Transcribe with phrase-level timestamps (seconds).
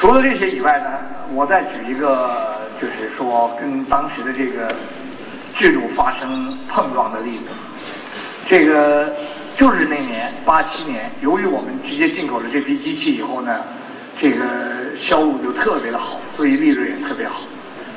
[0.00, 0.86] 除了这些以外呢，
[1.34, 4.74] 我再举一个，就是说跟当时的这个
[5.54, 7.50] 制度发生碰撞的例子。
[8.46, 9.14] 这个
[9.54, 13.60] 就是那年八七年，由于我们直接进口了这批机器以后呢，
[14.18, 14.42] 这个
[14.98, 17.42] 销路就特别的好，所以利润也特别好。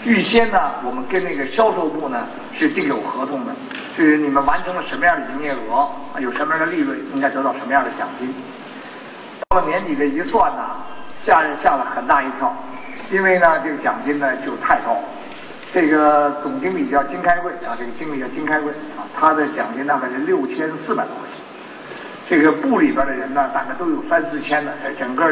[0.04, 3.56] 预先呢，我们跟那个销售部呢是订有合同的，
[3.98, 5.88] 就是你们完成了什么样的营业额，
[6.20, 8.36] 有什么样的利润，应该得到什么样的奖金。
[9.48, 10.64] 到了年底这一算呢，
[11.26, 12.56] 吓人吓了很大一跳，
[13.12, 14.98] 因为呢这个奖金呢就太高。
[15.74, 21.42] 这个总经理叫金开贵啊，这个经理叫金开贵啊，他的奖金大概是六千四百多块钱。
[22.30, 25.32] 这个部里边的人呢，大概都有三四千的，整个。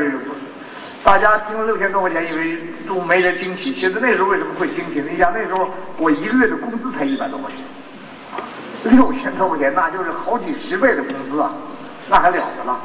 [1.03, 3.73] 大家听了六千多块钱，以为都没人惊奇。
[3.73, 5.01] 其实那时候为什么会惊奇？
[5.01, 11.53] 你想那时候我一个月的工资才一百多块钱，六千多块钱那就是好几十倍的工资啊，
[12.07, 12.79] 那还了得了？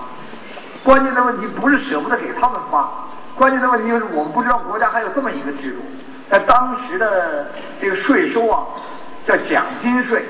[0.86, 2.88] 关键的问题不是舍不得给他们发，
[3.34, 5.78] 关键的问题就是我们不知道国家还有这么一个制度，
[6.30, 7.48] 在当时的
[7.80, 8.64] 这个税收啊，
[9.26, 10.24] 叫奖金税。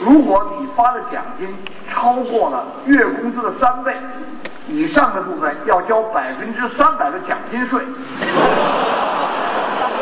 [0.00, 1.56] 如果你发的奖金
[1.92, 3.96] 超过了月工资的三倍。
[4.66, 7.84] 以上的部分要交百分之三百的奖金税，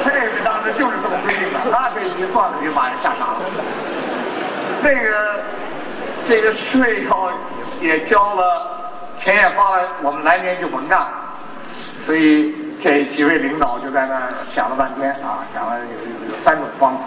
[0.05, 3.41] 这个当时就是这么规定的，那这一算就把人吓傻了。
[4.81, 5.41] 这个
[6.29, 7.33] 这个税要
[7.81, 8.82] 也交了，
[9.25, 11.09] 钱也发了，我们来年就膨胀。
[12.05, 17.01] 所以这几位领导就在那想了半天啊，想了有有有三种方法。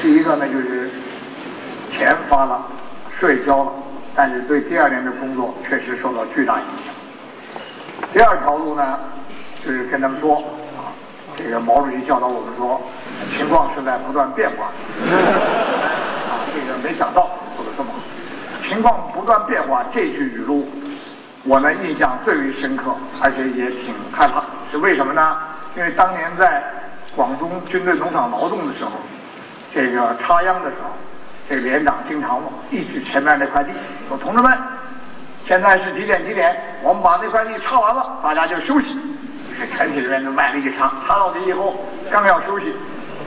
[0.00, 0.90] 第一个呢就是
[1.94, 2.66] 钱发了，
[3.14, 3.72] 税交了。
[4.16, 6.94] 但是对第二年的工作确实受到巨大影响。
[8.12, 8.98] 第二条路呢，
[9.62, 10.36] 就是跟他们说
[10.78, 10.88] 啊，
[11.36, 12.80] 这个毛主席教导我们说，
[13.36, 14.66] 情况是在不断变化。
[16.30, 17.98] 啊，这个没想到做的这么好。
[18.66, 20.66] 情况不断变化这句语录，
[21.44, 24.42] 我呢印象最为深刻，而且也挺害怕。
[24.70, 25.36] 是为什么呢？
[25.76, 26.62] 因为当年在
[27.14, 28.92] 广东军队农场劳动的时候，
[29.74, 30.90] 这个插秧的时候。
[31.46, 33.70] 这个连长经常一指前面那块地，
[34.08, 34.58] 说：“同志们，
[35.46, 36.26] 现在是几点？
[36.26, 36.56] 几点？
[36.82, 38.98] 我们把那块地插完了，大家就休息。”
[39.76, 41.76] 全体人员都卖力一插，插到底以后，
[42.10, 42.74] 刚要休息，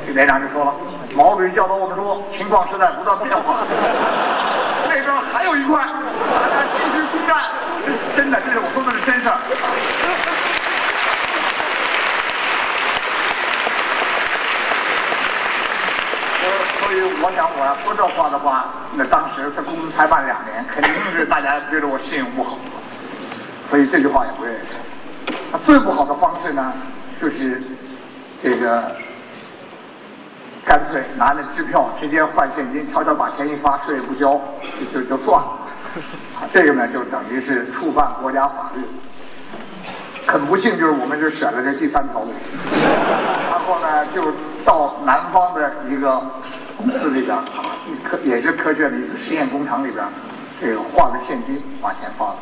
[0.08, 0.74] 这连长就说了
[1.16, 3.58] ：“毛主席教导我们说，情况是在不断变化。
[4.90, 5.86] 那边还有一块，”
[8.18, 9.38] 真的，这是我说的是真事儿。
[16.80, 22.58] 所以我想，我要说这话的话，那当时他工资才办两年，肯定是大家觉得我信用不好。
[23.70, 25.36] 所以这句话也不愿意说。
[25.52, 26.74] 他最不好的方式呢，
[27.22, 27.62] 就是
[28.42, 28.96] 这个
[30.66, 34.42] 干脆拿着支票直接换现金，悄悄把钱一发，税也不交，
[34.92, 35.52] 就就就算了。
[36.36, 38.82] 啊， 这个呢就等于是触犯国家法律。
[40.26, 42.34] 很不幸，就是我们就选了这第三条路，
[43.50, 44.32] 然后呢就
[44.66, 46.22] 到南方的一个。
[46.78, 47.74] 公司里边啊，
[48.08, 50.06] 科也是科学的一个实验工厂里边，
[50.62, 52.36] 这个换了现金把钱发了。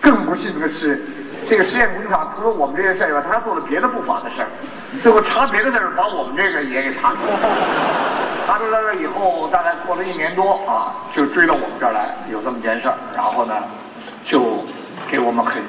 [0.00, 1.00] 更不幸的是，
[1.48, 4.48] 这个实验工厂除了我们这些事儿以外，他还做了别的不法的事儿。
[5.00, 7.36] 最后查别的事儿，把我们这个也给查出来
[8.46, 12.94] 查出来了以后，大概过了一年多啊，就追到我们这儿来，有这么件事儿。
[13.14, 13.54] 然后呢，
[14.24, 14.64] 就
[15.08, 15.60] 给我们很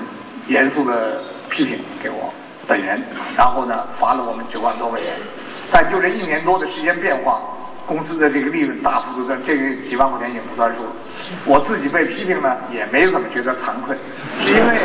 [0.48, 2.32] 严肃的批评给我
[2.68, 3.02] 本人，
[3.36, 5.10] 然后呢，罚了我们九万多块钱。
[5.72, 7.42] 但就这一年多的时间变化。
[7.88, 10.84] 公司的这个利润大幅度的，这个几万块钱也不算数。
[11.46, 13.96] 我自己被批评呢，也没怎么觉得惭愧，
[14.44, 14.78] 是因为，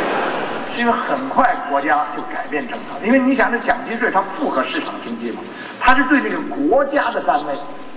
[0.77, 3.05] 因为很快国家就改变政策。
[3.05, 5.41] 因为你想，这奖金税它符合市场经济嘛，
[5.81, 7.53] 它是对这个国家的单位、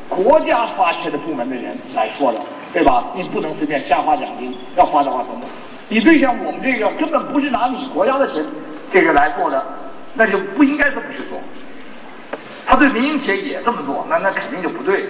[0.08, 2.38] 国家发钱的部门的人来说的，
[2.72, 3.04] 对吧？
[3.14, 5.44] 你不能随便瞎发奖金，要发的话怎么？
[5.88, 8.44] 你对像我们这个根本不是拿你国家的钱
[8.92, 9.64] 这个来做的，
[10.14, 11.38] 那就不应该这么去做。
[12.66, 15.04] 他对民营企业也这么做，那那肯定就不对。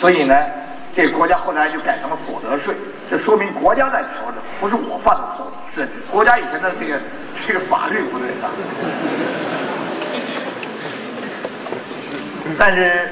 [0.00, 0.34] 所以呢，
[0.96, 2.74] 这个国家后来就改成了所得税，
[3.08, 5.46] 这说明国家在调整，不是我犯的错，
[5.76, 7.00] 是国家以前的这个
[7.46, 8.50] 这个法律不对啊。
[12.58, 13.08] 但是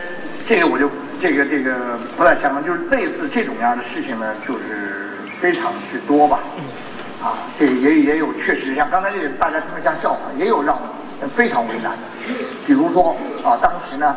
[0.48, 0.90] 这个我就
[1.20, 6.40] 这个这个不太相关，就是类似这种样的事情呢，就是非常之多吧。
[7.22, 12.34] 啊，这个也也有确实像刚才这个大家听了像笑话，也有让我非常为难的。
[12.66, 14.16] 比如说啊，当时呢，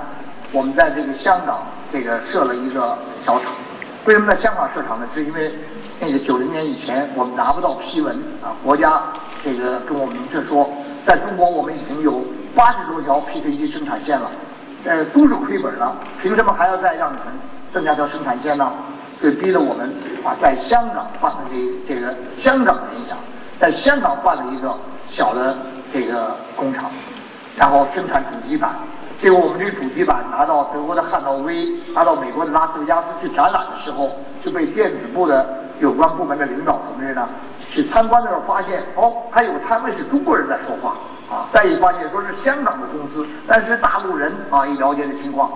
[0.51, 3.53] 我们在这个香港这个设了一个小厂。
[4.05, 5.07] 为什么在香港设厂呢？
[5.13, 5.51] 是因为
[5.99, 9.03] 那个九零年以前我们拿不到批文啊，国家
[9.43, 10.71] 这个跟我们明确说，
[11.05, 12.25] 在中国我们已经有
[12.55, 14.31] 八十多条 p c 机生产线了，
[14.85, 17.27] 呃，都是亏本的，凭什么还要再让你们
[17.73, 18.71] 增加条生产线呢？
[19.21, 19.89] 就逼得我们
[20.23, 23.17] 啊，在香港办了这这个香港的影响，
[23.59, 24.77] 在香港办了一个
[25.09, 25.57] 小的
[25.91, 26.91] 这个工厂，
[27.55, 28.71] 然后生产主机板。
[29.21, 34.11] 结果我们这个主机板拿到德国的汉诺威，拿到美国的拉斯维加斯去展览的时候，
[34.43, 35.49] 就被电子部的
[35.79, 37.27] 有关部门的领导同志呢
[37.71, 40.95] 去参观的时候发现，哦，还有摊位是中国人在说话
[41.29, 41.47] 啊。
[41.53, 45.51] 再一发现说是香港的公司，但是大陆人啊一了解的情况，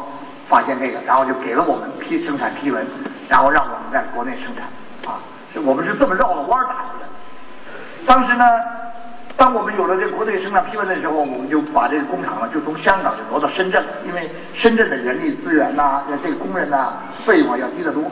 [0.47, 2.85] 发现这个，然后就给了我们批生产批文，
[3.27, 4.65] 然后让我们在国内生产
[5.11, 5.19] 啊。
[5.53, 8.05] 是我们是这么绕了弯打出来的。
[8.05, 8.45] 当时呢。
[9.37, 16.91] 当我们有了这国内生产批文的时候，我们就把这个工厂呢，就从香港就挪到深圳，因为深圳的人力资源呐，这个工人呐，
[17.25, 18.03] 费用要低得多。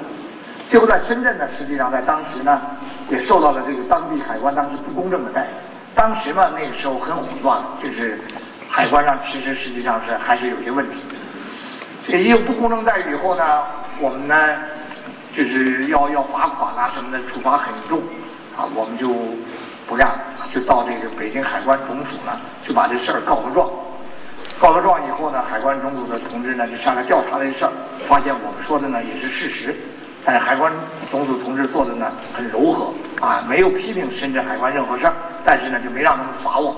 [0.69, 2.61] 结果在深圳呢，实际上在当时呢，
[3.09, 5.47] 也受到了这个当地海关当时不公正的待遇。
[5.97, 8.21] 当时嘛，那个时候很混乱，就是
[8.69, 11.01] 海关上其实实际上是还是有些问题。
[12.07, 13.63] 这一有不公正待遇以后呢，
[13.99, 14.35] 我们呢
[15.35, 17.97] 就是要要罚款啊什么的，处罚很重
[18.55, 19.07] 啊，我们就
[19.87, 20.21] 不干了。
[20.53, 23.67] 就到这个北京海关总署呢，就把这事儿告个状。
[24.59, 27.71] 告了状以后呢，海关总署的同志呢就上来调查这事儿，
[28.07, 29.75] 发现我们说的呢也是事实。
[30.27, 30.69] 但是海关
[31.09, 32.93] 总署同志做的呢很柔和
[33.25, 35.13] 啊，没有批评深圳海关任何事儿，
[35.45, 36.75] 但是呢就没让他们罚我。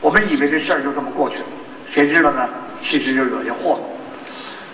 [0.00, 1.44] 我们以为这事儿就这么过去了，
[1.88, 2.48] 谁知道呢？
[2.82, 3.80] 其实就惹下祸了。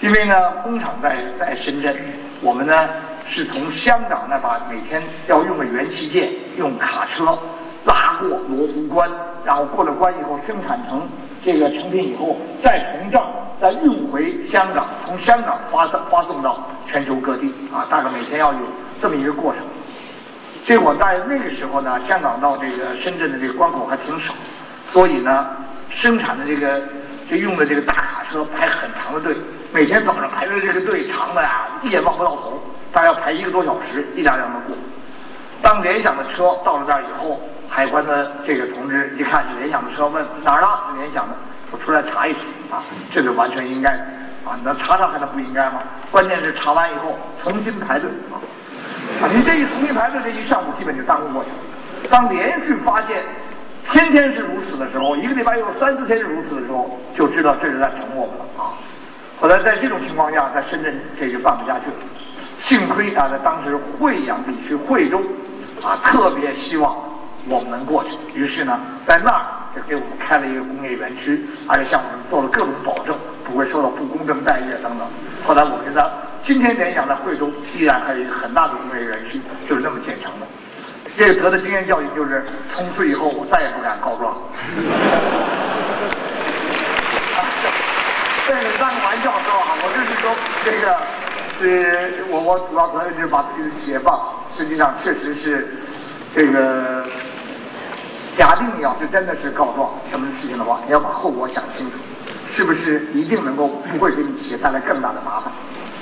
[0.00, 1.94] 因为呢，工厂在在深圳，
[2.40, 2.88] 我们呢
[3.28, 7.38] 是从香港那把每天要用的元器件用卡车。
[7.84, 9.10] 拉过罗湖关，
[9.44, 11.06] 然后过了关以后生产成
[11.46, 13.24] 这个成品以后，再从这儿
[13.60, 16.58] 再运回香港，从香港发送发送到
[16.90, 18.58] 全球各地啊，大概每天要有
[19.00, 19.62] 这么一个过程。
[20.64, 24.34] 结果在那个时候呢，香港到这个深圳的这个关口还挺少，
[24.92, 25.46] 所以呢，
[25.88, 26.82] 生产的这个
[27.30, 29.36] 就用的这个大卡车排很长的队，
[29.72, 32.60] 每天早上排的这个队长的呀，一眼望不到头，
[32.92, 34.76] 大概要排一个多小时，一辆辆的过。
[35.62, 37.38] 当联想的车到了这儿以后。
[37.76, 40.66] 海关的这个同志一看是联想的车，问哪儿的？
[40.96, 41.34] 联想的，
[41.70, 42.82] 我出来查一查啊，
[43.12, 43.90] 这个完全应该
[44.46, 45.82] 啊，那查查还能不应该吗？
[46.10, 48.08] 关键是查完以后重新排队
[49.20, 52.08] 啊，你这一重新排队，这一上午基本就耽误过去了。
[52.08, 53.22] 当连续发现
[53.92, 58.72] 天天是如此的时候，一个礼拜有三四天是如此的时候，就知道这是在整我们了啊。
[59.38, 61.96] 后来在这种情况下，在深圳这就办不下去了。
[62.62, 65.20] 幸亏啊，在当时惠阳地区惠州
[65.84, 66.96] 啊，特别希望。
[67.48, 75.06] 我们能过去，于是呢，在那儿就给我们开了一个工业园区，而且向我们做了各种保证，不会受到不公正待遇等等。
[75.46, 76.10] 后来我们呢，
[76.44, 80.46] 今天联想在惠州依然还有一个很大的工业园区，就是那么建成的。
[81.16, 82.44] 这个得的经验教训就是，
[82.74, 84.36] 从此以后我再也不敢告状。
[88.48, 90.34] 这个当个玩笑说啊，我就是说
[90.64, 90.98] 这个，
[91.60, 95.68] 是我我主要责任就是把自己的企业办好，实际上确实是
[96.34, 97.06] 这个。
[98.36, 101.96] 假定你要是真的是告状什么事情的话，你要把后果想清楚，
[102.50, 105.50] 是不是一定能够不会给你企业带来更大的麻烦？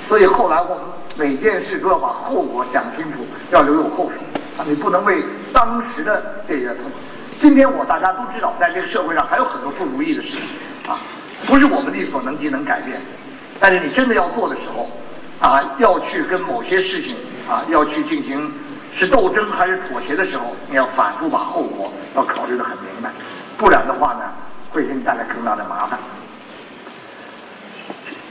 [0.09, 0.83] 所以后来我们
[1.17, 4.25] 每件事都要把后果想清楚，要留有后手
[4.57, 4.65] 啊！
[4.67, 5.23] 你不能为
[5.53, 6.91] 当时的这个痛。
[7.39, 10.41] 今天我大家都知道，在这个社会上还有很多不如意的事情
[10.87, 10.99] 啊，
[11.47, 12.99] 不是我们力所能及能改变。
[13.61, 14.89] 但是你真的要做的时候
[15.39, 17.15] 啊，要去跟某些事情
[17.49, 18.51] 啊，要去进行。
[18.97, 23.09] 是斗争还是妥协的时候，你要反复把后果要考虑的很明白，
[23.57, 24.21] 不然的话呢，
[24.71, 25.99] 会给你带来更大的麻烦。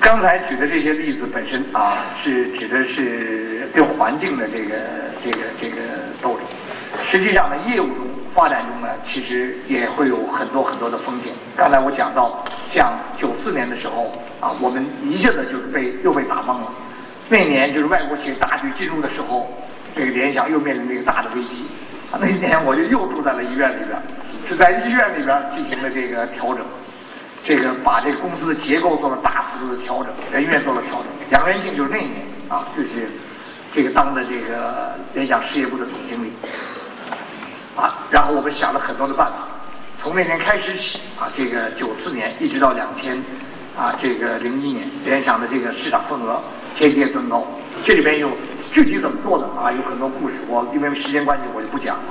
[0.00, 4.74] 刚才举的这些例子本身啊，是指的是跟环境的这个
[5.22, 5.82] 这个这个
[6.22, 6.40] 斗争。
[7.10, 11.32] 实际上呢，业务中发展中呢，其实也会有很多很多的风险。
[11.54, 14.10] 刚才我讲到，像九四年的时候
[14.40, 16.72] 啊，我们一下子就是被又被打懵了。
[17.28, 19.46] 那年就是外国企业大举进入的时候。
[19.94, 21.66] 这个联想又面临这个大的危机，
[22.10, 24.02] 啊，那一年我就又住在了医院里边，
[24.48, 26.64] 是在医院里边进行了这个调整，
[27.44, 31.06] 这个把这个公司的结构做了大幅度的调整，人员做了调整。
[31.30, 33.08] 杨元庆就是那一年啊，就是
[33.72, 36.32] 这个当的这个联想事业部的总经理，
[37.76, 39.46] 啊，然后我们想了很多的办法，
[40.02, 43.16] 从那年开始起啊，这个九四年一直到两千
[43.78, 46.42] 啊，这个零一年，联想的这个市场份额
[46.76, 47.46] 节节增高。
[47.84, 48.30] 这里边有
[48.72, 49.70] 具体怎么做的啊？
[49.70, 52.02] 有很多故事，我因为时间关系我就不讲了。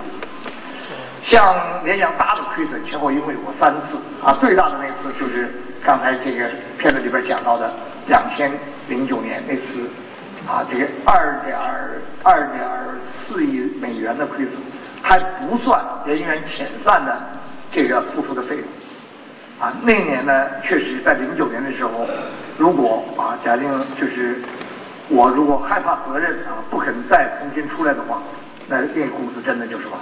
[1.23, 4.37] 像联想大的亏损，前后一共有过三次啊。
[4.39, 5.49] 最大的那次就是
[5.83, 7.73] 刚才这个片子里边讲到的
[8.07, 8.51] 两千
[8.87, 9.89] 零九年那次
[10.47, 11.57] 啊，这个二点
[12.21, 12.63] 二点
[13.03, 14.53] 四亿美元的亏损，
[15.01, 17.19] 还不算人员遣散的
[17.71, 18.63] 这个付出的费用
[19.59, 19.73] 啊。
[19.81, 22.05] 那年呢，确实在零九年的时候，
[22.59, 23.67] 如果啊，假定
[23.99, 24.37] 就是。
[25.13, 28.19] 我如果害怕责任啊，不肯再重新出来的话，
[28.67, 29.99] 那那公司真的就是完。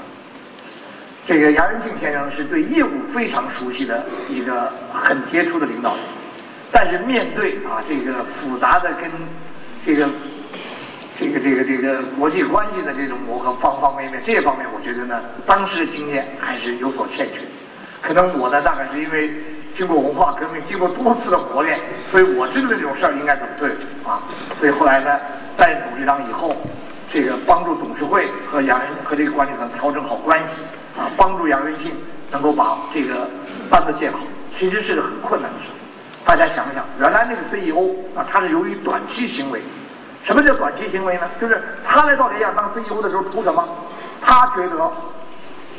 [1.28, 6.04] 这个杨元庆先生是对业务非常熟悉的一个很杰出的领导人，
[6.72, 9.12] 但是面对啊这个复杂的跟
[9.86, 10.08] 这个
[11.20, 17.42] 这个这个这个国际关系的这种磨合方方面面，这方面我觉得呢，当时的经验还是有所欠缺。
[18.02, 19.32] 可能我呢，大概是因为
[19.78, 23.70] 经过文化革命，经过多次的磨练，所以我知道这种事儿应该怎么对
[24.04, 24.24] 啊。
[24.62, 25.20] 所以后来呢，
[25.58, 26.56] 担任董事长以后，
[27.12, 30.64] 这个帮助董事会和杨和这个管理层调整好关系
[30.96, 31.92] 啊，帮助杨元庆
[32.30, 33.28] 能够把这个
[33.72, 34.20] 班子建好，
[34.60, 35.72] 其实是个很困难的事。
[36.24, 39.60] 大家想想，原来那个 CEO 啊，他是由于短期行为。
[40.24, 41.28] 什么叫短期行为呢？
[41.42, 43.68] 就是他来到联想当 CEO 的时候图什么？
[44.22, 44.92] 他觉得，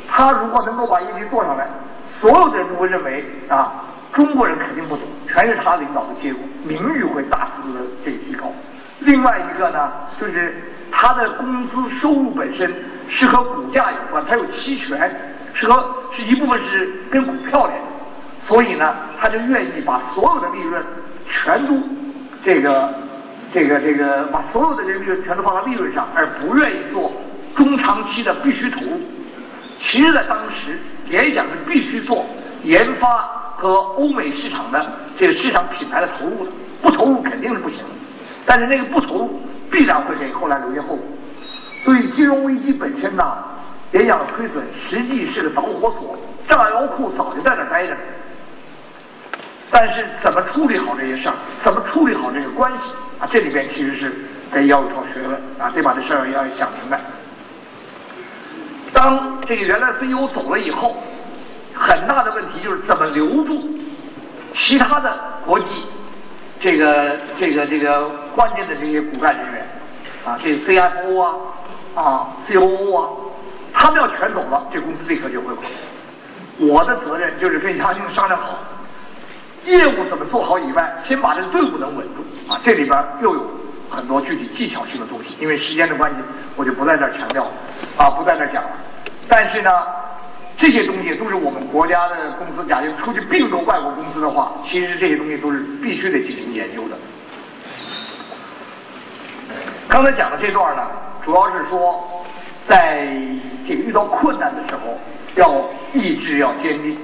[0.09, 1.65] 他如果能够把业绩做上来。
[2.19, 8.51] 所有的人都会认为啊，中国人肯定不懂，全是他领导的结果，名誉会大幅的这个提高。
[9.05, 10.55] 另外一个呢，就是
[10.91, 12.73] 他的工资收入本身
[13.09, 17.87] 是和股价有关，他有期权，是和是一部分是跟股票连的，
[18.47, 20.83] 所以呢，他就愿意把所有的利润
[21.29, 21.81] 全都
[22.43, 22.93] 这个
[23.53, 27.11] 这个这个把所有的这个利润全都放到利润上，而不愿意做
[27.55, 29.01] 中长期的必须投入。
[29.79, 30.79] 其实，在当时。
[31.09, 32.25] 联想是必须做
[32.63, 33.17] 研发
[33.57, 34.83] 和欧美市场的
[35.19, 37.79] 这个市场品牌的投入的，不投入肯定是不行。
[38.45, 40.99] 但是那个不同必然会给后来留下后果。
[41.83, 43.43] 所以金融危机本身呢，
[43.91, 47.95] 联想的亏损实际是个导火索，炸药库早就在那待着。
[49.69, 53.27] 但是怎么处理好这些事儿，怎么处理好这个关系啊？
[53.31, 54.13] 这里边其实是
[54.51, 57.01] 得要有套学问啊，得把这事儿要想明白。
[58.93, 60.95] 当这个原来 CEO 走了以后，
[61.73, 63.67] 很大的问题就是怎么留住
[64.53, 65.65] 其他的国际
[66.63, 69.67] 这个这个这个关键的这些骨干人员
[70.25, 71.35] 啊，这 CFO 啊
[71.93, 73.09] 啊 COO 啊，
[73.73, 75.65] 他们要全走了，这公司立刻就会垮。
[76.59, 78.57] 我的责任就是跟他们商量好，
[79.65, 82.57] 业务怎么做好以外，先把这个队伍能稳住啊。
[82.63, 83.45] 这里边又有
[83.89, 86.17] 很多具体技巧性的东西，因为时间的关系，
[86.55, 87.51] 我就不在这儿强调了。
[87.97, 88.69] 啊，不在那讲了。
[89.27, 89.69] 但是呢，
[90.55, 96.97] 这些东西都是我们国家的公司，假如出去并购外国公司的话，其实这些东西都是必须得进行研究的。
[99.87, 100.87] 刚才讲的这段呢，
[101.25, 102.23] 主要是说，
[102.67, 103.07] 在
[103.67, 104.97] 这个遇到困难的时候，
[105.35, 106.97] 要意志要坚定。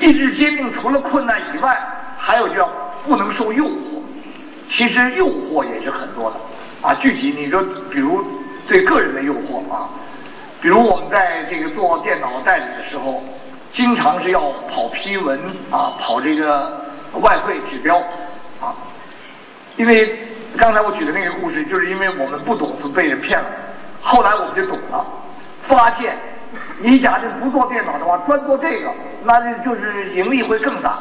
[0.00, 1.78] 意志坚定，除了困难以外，
[2.18, 2.68] 还有就要
[3.06, 4.02] 不能受诱惑。
[4.70, 6.36] 其实诱惑也是很多的
[6.86, 6.94] 啊。
[6.94, 8.24] 具体你说，比如。
[8.68, 9.88] 对个人的诱惑啊，
[10.66, 13.22] 比如我们在这个做电脑代理的时候，
[13.72, 15.38] 经常是要跑批文
[15.70, 16.84] 啊，跑这个
[17.20, 17.96] 外汇指标
[18.60, 18.74] 啊。
[19.76, 20.18] 因为
[20.56, 23.46] 刚才我举的那个故事，就是因为我们不懂，是被人骗了。
[24.02, 25.06] 后来我们就懂了，
[25.68, 26.16] 发现
[26.80, 28.90] 你假设不做电脑的话，专做这个，
[29.22, 30.98] 那就是盈利会更大。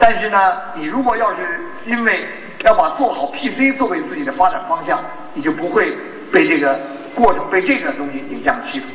[0.00, 2.26] 但是呢，你如果要是因为
[2.64, 4.98] 要把做好 PC 作为自己的发展方向，
[5.32, 5.96] 你就不会
[6.32, 6.76] 被这个
[7.14, 8.86] 过程被这个东西影响欺负。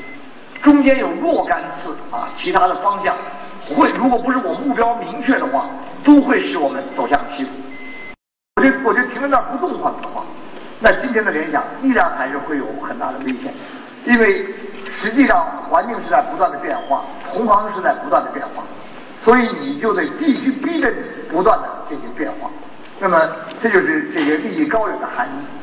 [0.62, 3.16] 中间有若干次啊，其他的方向
[3.70, 5.66] 会，如果不是我目标明确的话，
[6.04, 7.52] 都会使我们走向欺负。
[8.56, 10.24] 我就我就停在那儿不动弹的话，
[10.80, 13.54] 那今天的联想依然还是会有很大的危险，
[14.06, 14.46] 因为
[14.92, 18.64] 实际上环境是在不断的变化，同行是在不断的变化。
[19.24, 20.98] 所以你就得必须逼着你
[21.30, 22.50] 不断的进行变化，
[23.00, 23.20] 那么
[23.62, 25.55] 这就是这个利益高远的含义。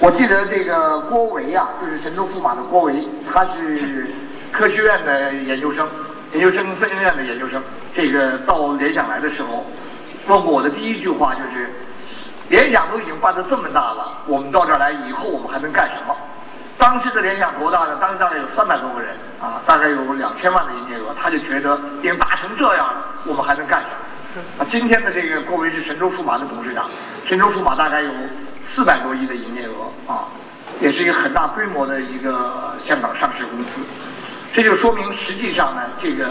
[0.00, 4.06] 我记得这个郭维啊，就是神州驸马的郭维，他是
[4.52, 5.88] 科学院的研究生，
[6.32, 7.60] 研究生分院的研究生。
[7.96, 9.66] 这个到联想来的时候，
[10.28, 11.68] 问过我的第一句话就是：
[12.48, 16.14] 联想都已经办得这么大了，我们到这儿来以后，我们还能干什么？
[16.78, 17.98] 当时的联想多大呢？
[18.00, 24.42] 当时大概有三百多个人啊，大概有两千万的营业额，他就觉得已经大成这样了，我们还能干什么？
[24.62, 26.88] 啊，今天的这个郭维是神州数码的董事长，
[27.24, 28.10] 神州数码大概有
[28.70, 30.28] 四百多亿的营业额啊，
[30.80, 33.80] 也是一个很大规模的一个香港上市公司，
[34.52, 36.28] 这就说明实际上呢，这个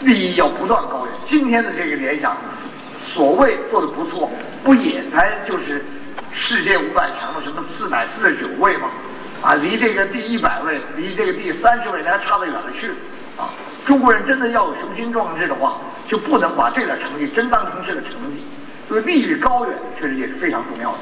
[0.00, 1.14] 利益要不断高远。
[1.26, 2.36] 今天的这个联想，
[3.14, 4.30] 所谓做的不错，
[4.64, 5.84] 不也才就是
[6.32, 8.88] 世界五百强的什么四百四十九位吗？
[9.42, 12.90] 啊，离这个第一百位，离这个第三十位，还差得远了去。
[13.36, 13.48] 啊，
[13.84, 15.78] 中国人真的要有雄心壮志的话，
[16.08, 18.44] 就不能把这点成绩真当成是个成绩。
[18.88, 20.98] 所以利益高远，确实也是非常重要的。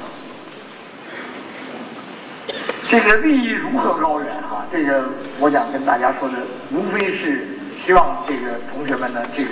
[2.90, 4.34] 这个利益如何高远？
[4.38, 5.04] 啊，这个
[5.38, 6.34] 我想跟大家说的，
[6.72, 7.46] 无非是
[7.80, 9.50] 希望这个同学们呢，这个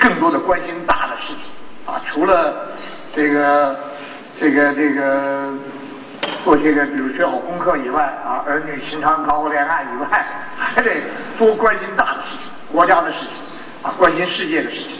[0.00, 1.52] 更多的关心大的事情。
[1.86, 2.72] 啊，除了
[3.14, 3.78] 这个，
[4.40, 5.54] 这个，这个。
[6.44, 10.90] 做这个，比如学好功课以外啊，儿女情长搞恋爱以外，还得
[11.38, 13.28] 多关心大的事情，国家的事情
[13.82, 14.92] 啊，关心世界的事情，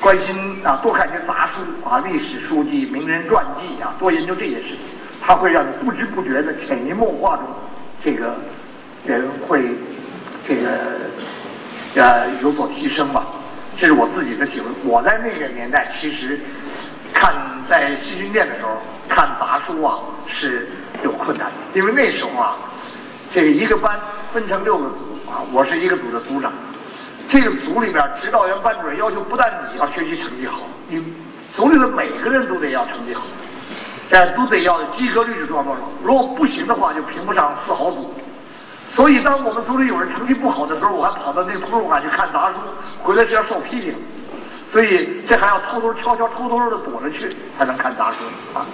[0.00, 4.78] 关心啊，多看些杂书啊，历史书籍、名人传记啊，多研究这些事情，
[5.26, 7.46] 它会让你不知不觉的潜移默化中，
[8.04, 8.36] 这个
[9.04, 9.60] 人会
[10.46, 10.70] 这个
[11.96, 13.26] 呃有所提升吧。
[13.76, 14.66] 这是我自己的体会。
[14.84, 16.38] 我在那个年代，其实
[17.12, 17.34] 看
[17.68, 18.70] 在西军店的时候
[19.08, 20.68] 看杂书啊是
[21.02, 22.56] 有困难的，因为那时候啊，
[23.34, 23.98] 这个一个班
[24.32, 26.52] 分成六个组啊，我是一个组的组长。
[27.28, 31.04] 这个组里边，指导员、班主任要求不但你要学习成绩好，你
[31.56, 33.24] 组里的每个人都得要成绩好，
[34.08, 35.80] 但，都得要及格率是多少多少。
[36.02, 38.14] 如果不行的话，就评不上四好组。
[38.94, 42.60] 所以，当我们组里有人成绩不好的时候，我还跑到那图书馆去看杂书，
[43.02, 43.94] 回来是要受批评。
[44.72, 48.18] 所以，这还要偷偷、悄悄、偷偷的躲着去才能看杂书
[48.58, 48.64] 啊。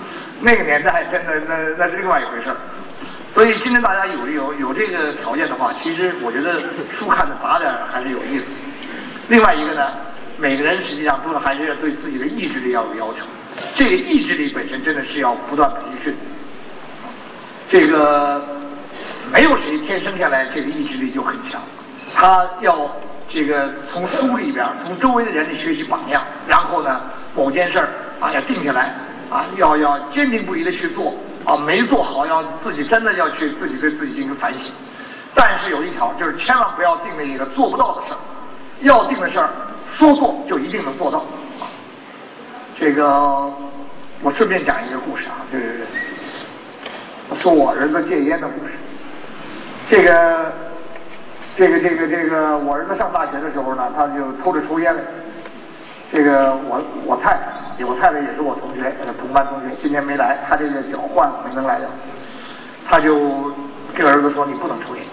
[0.41, 2.57] 那个年代真的那那是另外一回事儿。
[3.35, 6.61] 所以，今天大家有有有这个条件的话，其实我觉得
[6.97, 8.45] 书看的杂点还是有意思。
[9.29, 9.89] 另外一个呢，
[10.37, 13.27] 每个人实际上都还是要对自己的意志力要有要求。
[13.75, 16.15] 这个意志力本身真的是要不断培训。
[17.71, 18.43] 这个。
[19.33, 21.59] 没有谁天生下来这个意志力就很强，
[22.15, 22.91] 他要
[23.27, 27.01] 这个从书里边，从周围的人里学习榜样，然后呢，
[27.35, 27.89] 某件事儿
[28.21, 28.93] 啊要定下来
[29.31, 31.15] 啊，要要坚定不移的去做
[31.47, 34.75] 啊，没做好要自己真的要去自己对自己进行反省。
[35.35, 38.19] 但是有一条就是千万不要定那个做不到的事儿，
[38.83, 39.49] 要定的事儿
[39.95, 41.21] 说做就一定能做到。
[41.59, 41.65] 啊
[42.79, 43.05] 这个
[44.23, 45.83] 我顺便讲一个故事啊，就是
[47.41, 48.75] 说我儿子戒烟的故事。
[49.91, 50.53] 这个，
[51.57, 55.01] 这个，这个，这个，我儿子上大学的时候呢，他就偷着抽烟了。
[56.11, 61.89] 这个我我太太，我太太也是我同学，同班同学，今年没来，他这个脚坏了没能来了。
[62.87, 63.53] 他就
[63.95, 65.05] 跟儿子说：“你不能抽烟。”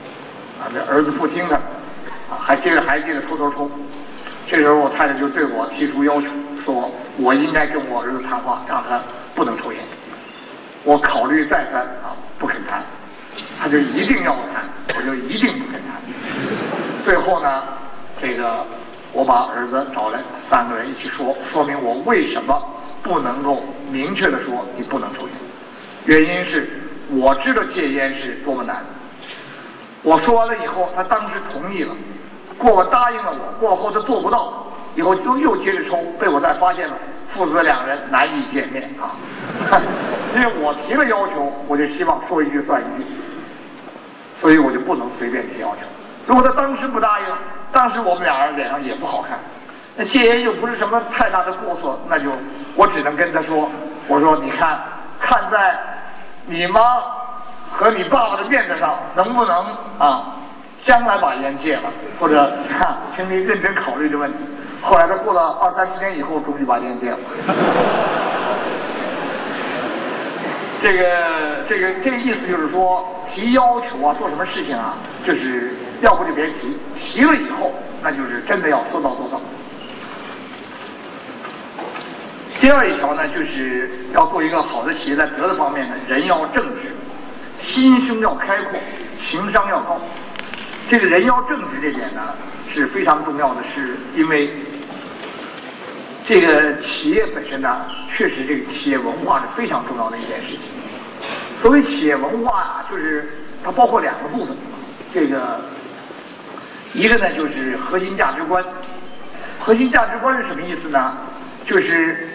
[0.59, 3.69] 啊，这儿子不听他，啊，还接着还接着偷偷抽。
[4.47, 6.27] 这时候我太太就对我提出要求，
[6.69, 9.01] 说我应该跟我儿子谈话，让他
[9.33, 9.81] 不能抽烟。
[10.83, 12.83] 我考虑再三啊，不肯谈。
[13.59, 14.63] 他就一定要我谈，
[14.95, 15.99] 我就一定不肯谈。
[17.03, 17.63] 最后呢，
[18.21, 18.63] 这个
[19.11, 22.61] 我把儿子找来，三个人一起说，说明我为什么
[23.01, 25.31] 不能够明确的说你不能抽烟。
[26.05, 26.69] 原因是
[27.09, 28.85] 我知道戒烟是多么难。
[30.03, 31.95] 我说完了以后，他当时同意了，
[32.59, 34.68] 过答应了我，过后他做不到，
[34.99, 36.93] 以后就又接着抽，被我再发现了，
[37.31, 39.15] 父子两人难以见面啊。
[40.35, 43.07] 因为我提了要求，我就希望说一句算一句。
[44.41, 45.87] 所以我就不能随便提要求。
[46.27, 47.25] 如果他当时不答应，
[47.71, 49.39] 当时我们俩人脸上也不好看。
[49.95, 52.29] 那戒烟又不是什么太大的过错，那就
[52.75, 53.71] 我只能跟他说
[54.09, 54.81] ：“我说你看，
[55.21, 55.79] 看在
[56.45, 56.81] 你妈
[57.71, 59.65] 和你爸爸的面子上，能不能
[59.97, 60.35] 啊，
[60.85, 61.83] 将来把烟戒了？
[62.19, 64.39] 或者看，请你认真考虑这问题。”
[64.81, 67.17] 后来他过了二三十年以后，终于把烟戒了。
[70.81, 79.41] 这个这个这个意思就是说，提要求啊，做什么事情啊，就是要不就别提，提了以后，那就是真的要说到做到。
[82.61, 86.95] 第二一条呢，就是要做一个好的企业，在德的方面呢，人要正直，
[87.61, 88.79] 心胸要开阔，
[89.29, 89.99] 情商要高。
[90.89, 92.21] 这个人要正直这点呢，
[92.73, 94.49] 是非常重要的，是因为
[96.29, 97.87] 这个企业本身呢。
[98.15, 100.59] 确实，这个企业文化是非常重要的一件事情。
[101.59, 104.55] 所谓企业文化啊，就是它包括两个部分。
[105.11, 105.59] 这个
[106.93, 108.63] 一个呢，就是核心价值观。
[109.59, 111.17] 核心价值观是什么意思呢？
[111.65, 112.29] 就是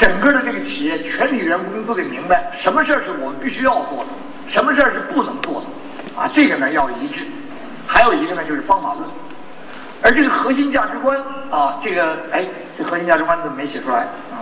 [0.00, 4.06] 整个的这个企业全体员工都得明白，什么事儿是我们必须要做的，
[4.48, 6.20] 什么事儿是不能做的。
[6.20, 7.24] 啊，这个呢要一致。
[7.86, 9.08] 还有一个呢，就是方法论。
[10.08, 11.14] 而这个核心价值观
[11.50, 12.42] 啊，这个哎，
[12.78, 14.40] 这核心价值观怎么没写出来啊？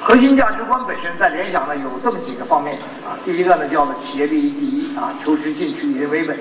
[0.00, 6.34] 核心价值观本身在联想呢有这么几个方面啊，第一个呢叫做企业利益第一啊，求实进取，以人为本，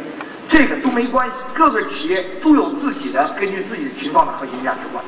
[0.48, 5.04] 这个都没关系，各个企业都有自己的根据自己的情况的核心价值观，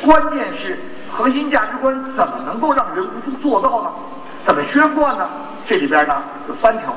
[0.00, 0.78] 关键是
[1.10, 3.90] 核心价值观怎么能够让人工做到呢？
[4.46, 5.28] 怎么宣贯呢？
[5.66, 6.94] 这里边呢有三条，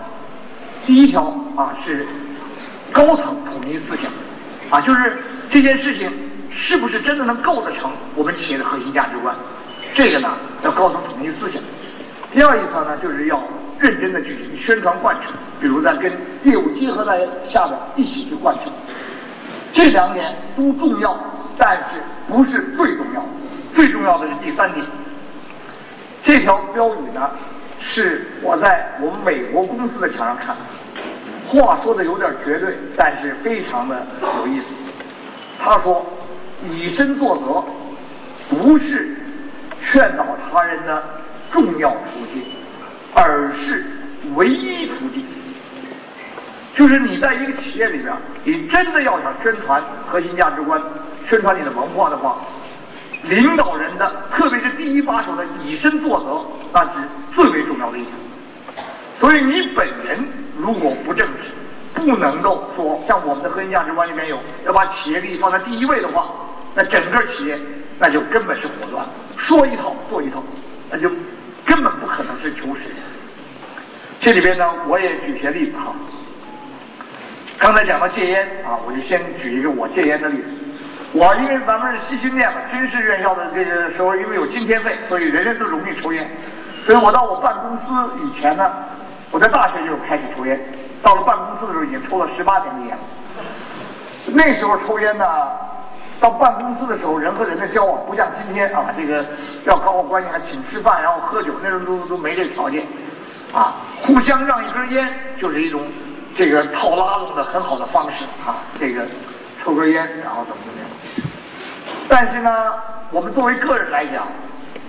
[0.85, 2.05] 第一条啊是
[2.91, 4.05] 高层统一思想
[4.69, 5.17] 啊，就是
[5.49, 6.11] 这件事情
[6.49, 9.35] 是不是真的能构得成我们企业的核心价值观？
[9.93, 10.29] 这个呢
[10.63, 11.61] 要高层统一思想，
[12.33, 13.41] 第二一层呢就是要
[13.79, 16.11] 认真的去宣传贯彻，比如在跟
[16.43, 18.71] 业务结合在下边一起去贯彻，
[19.71, 21.17] 这两点都重要，
[21.57, 23.23] 但是不是最重要，
[23.73, 24.85] 最重要的是第三点。
[26.23, 27.29] 这条标语呢
[27.79, 30.61] 是我在我们美国公司的墙上看的，
[31.47, 34.05] 话说的有点绝对，但是非常的
[34.39, 34.75] 有意思。
[35.59, 36.05] 他说
[36.69, 39.15] ：“以身作则，不是
[39.83, 41.03] 劝导他人的
[41.49, 42.43] 重要途径，
[43.13, 43.85] 而是
[44.35, 45.25] 唯一途径。
[46.75, 50.81] 就是你在一个企业里边，你真的要想宣传核心价值观，
[51.27, 52.37] 宣传你的文化的话，
[53.29, 58.13] 领导人的，特别是第一把手的以身作则，那是最为重要的一点。
[59.19, 60.27] 所以你本人
[60.65, 61.51] 如果不正直，
[61.93, 66.25] 不能够说像我们的核心价值观里面有要把企业利益放在第一位的话，
[66.73, 67.55] 那整个企业
[67.99, 69.05] 那就根本是混乱，
[69.37, 70.41] 说一套做一套，
[70.89, 71.07] 那就
[71.63, 72.89] 根本不可能是求实。
[74.19, 75.93] 这里边呢，我也举些例子哈。
[77.59, 80.47] 刚才讲到戒烟啊，我就先举一个我戒烟的例子。
[81.13, 86.27] 我因为咱们是西训练嘛，军事院校的这个时候，因为有津贴费，所以人人都容易抽烟。
[86.85, 88.69] 所以我到我办公司以前呢，
[89.35, 90.57] 我在大学就开始抽烟。
[91.03, 93.03] 到了办公室的时候，已经抽了十八年的烟了。
[94.27, 95.25] 那时候抽烟呢，
[96.21, 99.25] 到办公室的时候，人和人的交往不像今天啊，这个
[99.65, 102.87] 要搞好关系还请吃饭，然后喝酒，那时候都都没这个条件，
[103.51, 105.05] 啊，互相让一根烟
[105.37, 105.85] 就是一种
[106.33, 109.05] 这个套拉拢的很好的方式啊，这个
[109.61, 110.89] 抽根烟，然后怎么怎么样。
[112.07, 112.73] 但是呢，
[113.11, 114.25] 我们作为个人来讲，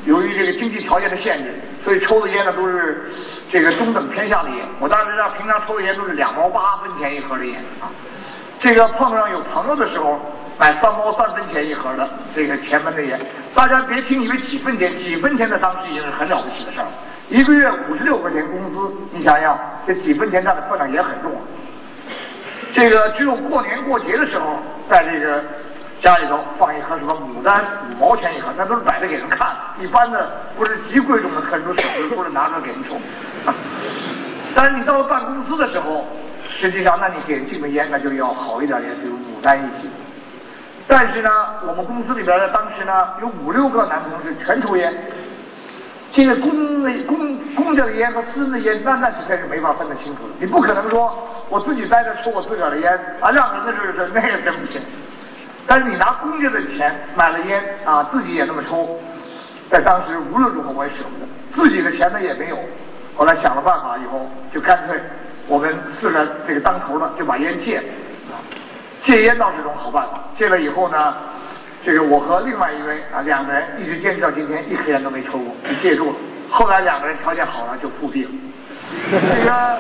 [0.06, 1.52] 由于这个经济条件的限制，
[1.84, 3.10] 所以抽的烟呢都是
[3.50, 4.58] 这个中等偏下的烟。
[4.78, 7.90] 我当时呢，平常抽的烟都是两毛八分钱一盒的烟啊。
[8.60, 10.20] 这个碰上有朋友的时候，
[10.58, 13.20] 买三毛三分钱一盒的这个前门的烟，
[13.52, 16.92] 大家别听以为几分钱，几分钱在当时已经是很了不起的事儿了。
[17.28, 21.42] 一个月五十六块钱工资，你想想，这几分钱占的分量也很重啊。
[22.72, 24.56] 这个只有过年过节的时候，
[24.88, 25.42] 在这个。
[26.02, 29.48] 家里头放一盒什么牡丹，五毛钱一盒，那都是摆着给人看。
[29.80, 32.96] 一般的不是极贵重的客人都舍不得出来拿出来给人抽。
[34.54, 36.04] 但是你到了办公司的时候，
[36.48, 39.88] 实际上那你给人敬的烟那就要好一点烟，比如牡丹一些。
[40.87, 41.30] 但是呢，
[41.66, 44.94] 我们公司里边呢，当时呢有五六个男同事全抽烟。
[46.12, 50.28] 这个公的公公家的烟和私人的烟，那那实在是没法分得清楚的。
[50.38, 54.80] 你不可能说我自己在这抽我自个儿的烟啊，让人的时候是那也真不行。
[55.66, 59.00] 但是你拿公家的钱买了烟啊，自己也那么抽，
[59.68, 62.59] 在当时无论如何我也舍不得，自己的钱呢也没有。
[63.16, 65.00] 后来想了办法以后，就干脆
[65.48, 67.85] 我们四个这个当头的就把烟戒了。
[69.02, 71.14] 戒烟倒是种好办法，戒了以后呢，
[71.85, 76.16] 这个我和另外一位啊两个人一直坚持到今天，一颗烟都没抽过，就戒住了。
[76.48, 78.31] 后来两个人条件好了，就复辟了。
[79.11, 79.79] 这个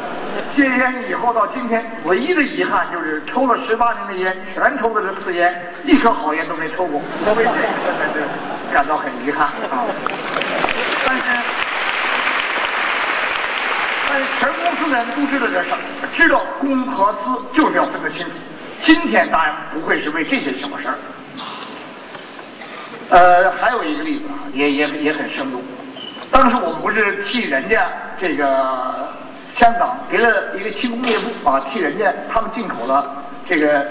[0.54, 7.00] 戒烟以后到今天，唯一的遗憾就是抽了十八年的烟，全抽的是次烟，一颗好烟都没抽过。
[7.24, 7.50] 我为这
[8.20, 8.26] 个
[8.72, 9.84] 感到很遗憾啊！
[11.06, 11.22] 但是，
[14.08, 15.78] 但是全公司的人都知道这事儿，
[16.14, 18.32] 知道公和私就是要分得清楚。
[18.82, 20.94] 今天当然不会是为这些小事儿。
[23.08, 25.62] 呃，还有一个例子啊，也也也很生动。
[26.30, 27.86] 当时我们不是替人家
[28.20, 29.08] 这个
[29.56, 33.86] 香港别了一个轻工业部啊，替人家他们进口了这个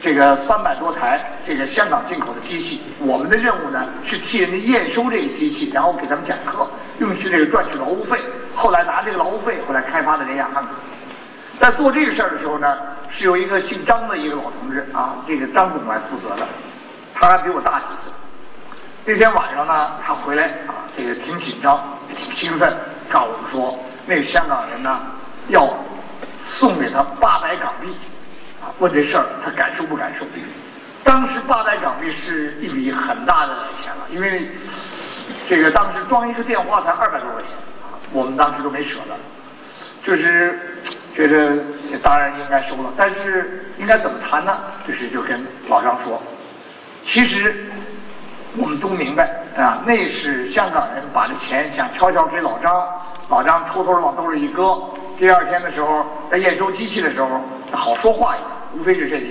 [0.00, 2.80] 这个三百多台这个香港进口的机器。
[3.00, 6.68] 我们的任务呢是替人家验收这个机器，然后给他们讲课，
[7.00, 8.18] 用去这个赚取劳务费。
[8.54, 10.64] 后来拿这个劳务费回来开发的联雅汉。
[11.60, 12.78] 在做这个事儿的时候呢，
[13.10, 16.46] 是由一个姓张的一个老同志啊，这个张总来负责的，
[17.14, 18.12] 他还比我大几岁。
[19.08, 21.82] 那天晚上呢，他回来啊，这个挺紧张，
[22.14, 22.76] 挺兴奋，
[23.08, 25.00] 告诉我们说，那个香港人呢，
[25.48, 25.66] 要
[26.46, 27.88] 送给他八百港币，
[28.60, 30.26] 啊，问这事儿他敢收不敢收？
[31.02, 34.50] 当时八百港币是一笔很大的钱了，因为
[35.48, 37.52] 这个当时装一个电话才二百多块钱，
[37.84, 39.16] 啊，我们当时都没舍得，
[40.04, 40.78] 就是
[41.16, 41.64] 觉得
[42.02, 44.60] 当然应该收了，但是应该怎么谈呢？
[44.86, 46.22] 就是就跟老张说，
[47.06, 47.64] 其实。
[48.56, 52.86] 我们都明白啊，那是香港人把这钱想悄悄给老张，
[53.28, 54.82] 老张偷偷往兜里一搁。
[55.18, 57.28] 第二天的时候，在验收机器的时候
[57.72, 59.26] 好说话一点，无非是这些。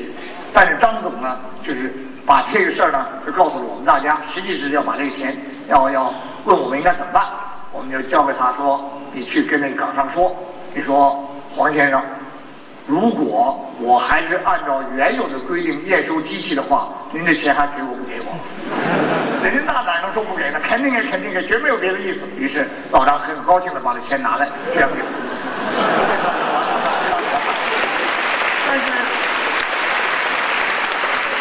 [0.53, 1.93] 但是张总呢，就是
[2.25, 6.13] 把这个事儿呢，就告诉了我们大家，实际是要把这个钱要要
[6.45, 7.25] 问我们应该怎么办。
[7.73, 10.33] 我们就交给他说，你去跟那个港商说，
[10.73, 12.01] 你说黄先生。
[12.85, 18.37] 如果我还是按照原有的规定验收机器的话，您这钱还给我不给我？
[19.43, 20.59] 人家大胆能说不给呢？
[20.67, 22.29] 肯定给，肯定给，绝没有别的意思。
[22.37, 24.95] 于是老张很高兴的把这钱拿来捐给。
[28.67, 28.83] 但是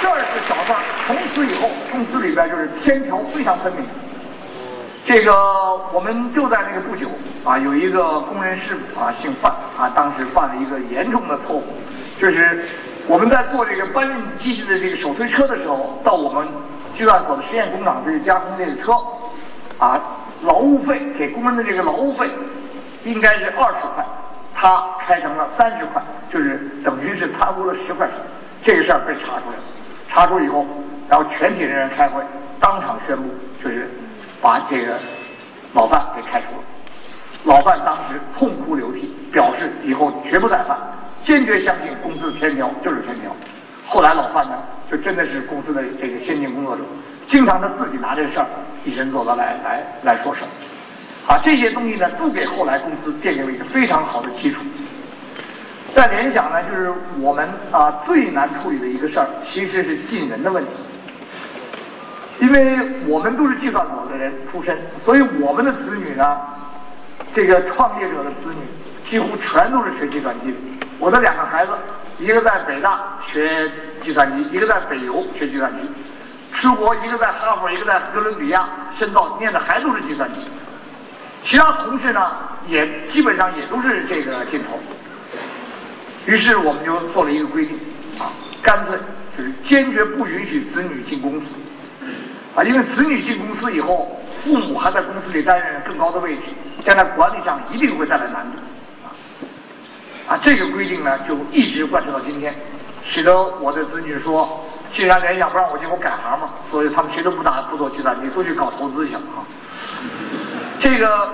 [0.01, 3.85] 这是小事儿，从此以后公司里边就是天条非常分明。
[5.05, 5.33] 这个
[5.93, 7.09] 我们就在那个不久
[7.45, 11.65] 啊，有一个工人师傅啊，姓范啊，当时犯了一个严重的错误，
[12.21, 12.67] 就是
[13.09, 16.47] 我们在做这个搬运机器的这个手推车的时候，到我们
[16.97, 18.93] 计算所的实验工厂去加工这个车，
[19.79, 20.01] 啊，
[20.43, 22.29] 劳务费给工人的这个劳务费
[23.05, 24.05] 应该是二十块，
[24.55, 28.17] 他开成了三十块，就是等于是贪污了十块钱。
[28.63, 29.63] 这个事儿被查出来了，
[30.09, 30.67] 查出以后，
[31.09, 32.21] 然后全体人员开会，
[32.61, 33.25] 当场宣布
[33.63, 33.89] 就是。
[34.43, 34.99] 把这个
[35.73, 36.63] 老范给开除了，
[37.45, 40.79] 老范当时痛哭流涕，表示以后绝不再犯，
[41.27, 43.35] 坚决相信公司的天条就是天条。
[43.85, 46.85] 后来老范呢，就真的是公司的这个先进工作者，
[47.27, 48.47] 经常他自己拿这事儿
[48.85, 50.49] 以身作则来来来说事儿。
[51.27, 54.63] 啊，这些东西呢，都给后来公司奠定了一个非常好的基础。
[55.93, 60.71] 在联想呢，就是我们啊最难处理的一个事儿，其实是进人的问题。
[62.39, 66.39] 因为我们都是计算所的人出身，所以我们的子女呢，
[67.35, 68.61] 这个创业者的子女
[69.11, 70.57] 几乎全都是学计算机的。
[70.99, 71.73] 我的两个孩子，
[72.19, 73.71] 一个在北大学
[74.03, 75.89] 计算机，一个在北邮学计算机。
[76.55, 78.67] 出国一个在哈佛，一个在哥伦比亚
[78.99, 80.41] 深造，念的还都是计算机。
[81.45, 82.31] 其他同事呢，
[82.67, 84.81] 也基本上也都是这个劲头。
[86.25, 87.77] 于是我们就做了一个规定，
[88.19, 88.33] 啊，
[88.63, 88.99] 干脆
[89.37, 91.57] 就是坚决不允许子女进公司。
[92.55, 96.43] 啊，因为子女进公司以后，父母还在公司里担任更高的位置，
[96.83, 98.59] 将来管理上一定会带来难度。
[100.27, 102.55] 啊，这个规定呢，就一直贯彻到今天，
[103.05, 109.47] 使得我的子女说，既然联想不让我进，我改行嘛，所以他们谁都不打不做计算机，都去搞投资去了啊。
[110.81, 111.29] 这个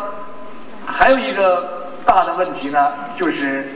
[0.84, 3.66] 还有一个大的问题呢，就是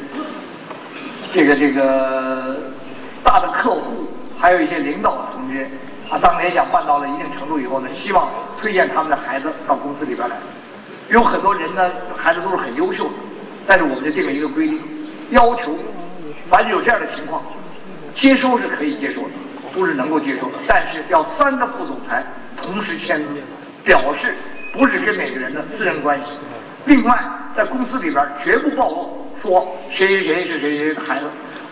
[1.32, 2.56] 这个这个
[3.24, 5.66] 大的客户，还有一些领导同志。
[6.08, 8.28] 啊，当联想办到了一定程度以后呢，希望
[8.60, 10.36] 推荐他们的孩子到公司里边来。
[11.08, 13.10] 有很多人呢，孩子都是很优秀的，
[13.66, 14.80] 但是我们就定了一个规定，
[15.30, 15.76] 要求
[16.48, 17.42] 凡是有这样的情况，
[18.14, 19.30] 接收是可以接受的，
[19.74, 22.24] 都是能够接受的，但是要三个副总裁
[22.62, 23.42] 同时签字，
[23.84, 24.34] 表示
[24.72, 26.38] 不是跟每个人的私人关系。
[26.84, 27.18] 另外，
[27.56, 31.26] 在公司里边绝不暴露说谁谁谁是谁谁的孩子，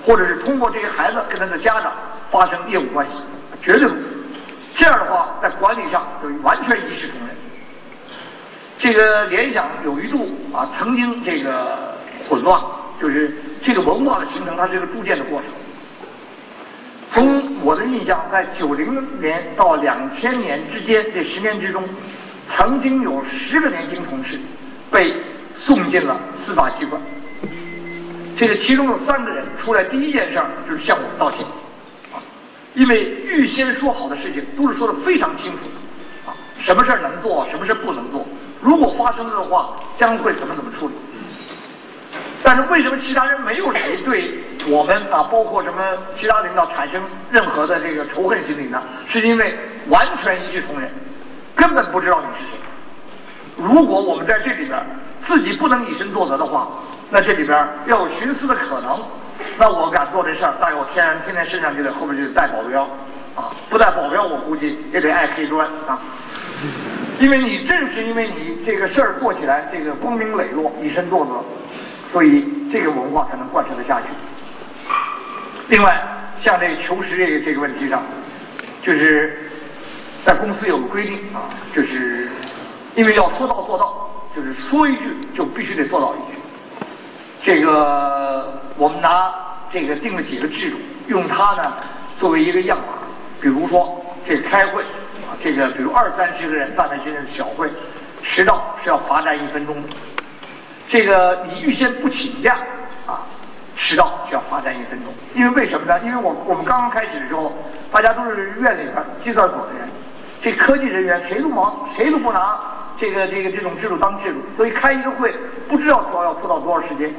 [0.04, 1.92] 或者是通过这些孩子跟他的家长
[2.30, 3.22] 发生业务关系，
[3.62, 3.94] 绝对不。
[4.76, 7.36] 这样的话，在管理上就完全一视同仁。
[8.76, 11.96] 这个联想有一度啊，曾经这个
[12.28, 12.60] 混乱，
[13.04, 15.50] 就是这个文化的形成，它是一个逐渐的过程。
[17.12, 21.84] 从我的印象，在九零年到两千年之间这十年之中，
[22.48, 24.40] 曾经有十个年轻同事
[24.90, 25.12] 被
[25.60, 26.98] 送进了司法机关。
[28.38, 31.40] 这个其中有三个人出来，第一件事儿就是向我道歉。
[32.10, 32.16] 啊
[32.74, 38.26] 因为预先说好的事情都是说的非常清楚的，啊，什么事儿能做，什么事儿不能做，
[38.62, 40.94] 如果发生了的话，将会怎么怎么处理。
[42.46, 44.34] 但是为什么其他人没有谁对
[44.68, 45.82] 我们啊，包括什么
[46.20, 48.82] 其他领导产生任何的这个仇恨心理呢？
[49.08, 49.56] 是因为
[49.88, 50.90] 完全一视同仁，
[51.56, 52.58] 根本不知道你是谁。
[53.56, 54.78] 如果我们在这里边
[55.26, 56.68] 自己不能以身作则的话，
[57.08, 59.02] 那这里边要有徇私的可能。
[59.58, 62.82] 那我敢做这事儿，大概我天然天天身上就得后面就得带保镖，
[63.34, 65.98] 啊，不带保镖我估计也得挨黑砖啊。
[67.18, 71.32] 因为你正是因为你这个事儿做起来这个光明磊落、以身作则，
[72.14, 74.06] 所以这个文化才能贯彻的下去。
[75.68, 76.00] 另外，
[76.40, 78.04] 像这个求实这个这个问题上，
[78.84, 79.50] 就是
[80.24, 82.28] 在公司有个规定啊，就是
[82.94, 86.38] 因为要说到做到，就是说一句就必须得做到一句。
[87.42, 89.34] 这个我们拿
[89.72, 90.76] 这个定了几个制度，
[91.08, 91.74] 用它呢
[92.20, 92.90] 作为一个样板。
[93.40, 94.80] 比如说这开会
[95.26, 97.68] 啊，这个比如二三十个人范围之内的小会，
[98.22, 99.88] 迟到是要罚站一分钟的。
[100.94, 102.56] 这个你预先不请假
[103.04, 103.26] 啊，
[103.76, 105.12] 迟到就要罚站一分钟。
[105.34, 105.98] 因为为什么呢？
[106.04, 107.52] 因为我我们刚刚开始的时候，
[107.90, 109.88] 大家都是院里边计算所的人，
[110.40, 112.60] 这科技人员谁都忙，谁都不拿
[112.96, 115.34] 这个这个这种制度当制度，所以开一个会
[115.68, 117.12] 不知道说要拖到多少时间。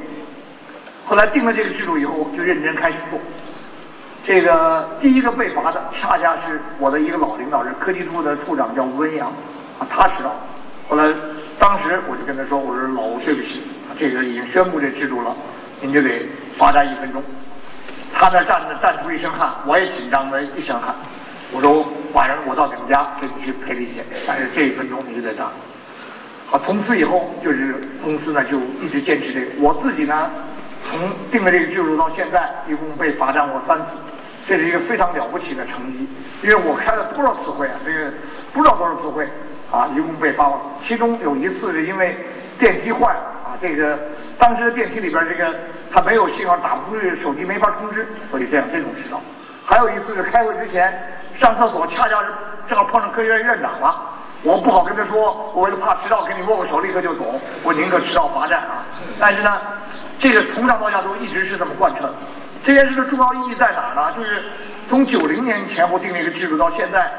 [1.04, 3.20] 后来定了这个制度以后，就认真开始做。
[4.24, 9.28] 这个第一个被罚的，恰恰是我的一个老领导人，科技处的处长叫吴文阳，
[9.78, 10.34] 啊，他迟到。
[10.88, 11.12] 后来，
[11.58, 13.62] 当时我就跟他说：“我说老吴，对不起，
[13.98, 15.34] 这个已经宣布这制度了，
[15.80, 16.26] 您就得
[16.58, 17.22] 罚站一分钟。”
[18.14, 20.94] 他那站着站出一身汗，我也紧张的一身汗。
[21.52, 25.50] 我说晚上我到你们家给你去赔礼去，但是这一分钟你就在这儿。
[26.46, 30.30] 好，从此以后就是公司呢就一直坚持这个，我自己呢。
[30.88, 31.00] 从
[31.32, 34.00] 定了这个制度到现在，一共被罚站过三次，
[34.46, 36.08] 这是一个非常了不起的成绩。
[36.44, 37.74] 因为我开了多少次会啊？
[37.84, 38.12] 这个
[38.52, 39.28] 不知道多少次会，
[39.70, 42.16] 啊，一共被包了，其中有一次是因为
[42.58, 43.98] 电梯坏了啊，这个
[44.38, 45.52] 当时的电梯里边这个
[45.92, 49.20] 它没有信号，打不出去，手机没法通知，所以这样这种迟到。
[49.64, 52.26] 还有一次是开会之前上厕所，恰恰是
[52.68, 54.00] 正好碰上科学院院长了，
[54.44, 58.86] 我不好跟他说，我就怕迟到，跟你握个手立刻就走，我宁可迟到罚站啊。
[59.18, 59.60] 但是呢，
[60.18, 62.08] 这个从上到下都一直是这么贯彻。
[62.64, 64.12] 这件事的重要意义在哪儿呢？
[64.16, 64.42] 就是
[64.88, 67.10] 从九零年前后定了一个制度到现在。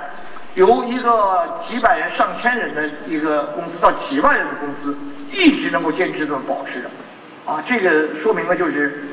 [0.58, 4.98] 由一个几百人、上千人的一个公司到几万人的公司，
[5.32, 6.90] 一直能够坚持这么保持着，
[7.46, 9.04] 啊，这个说明了就是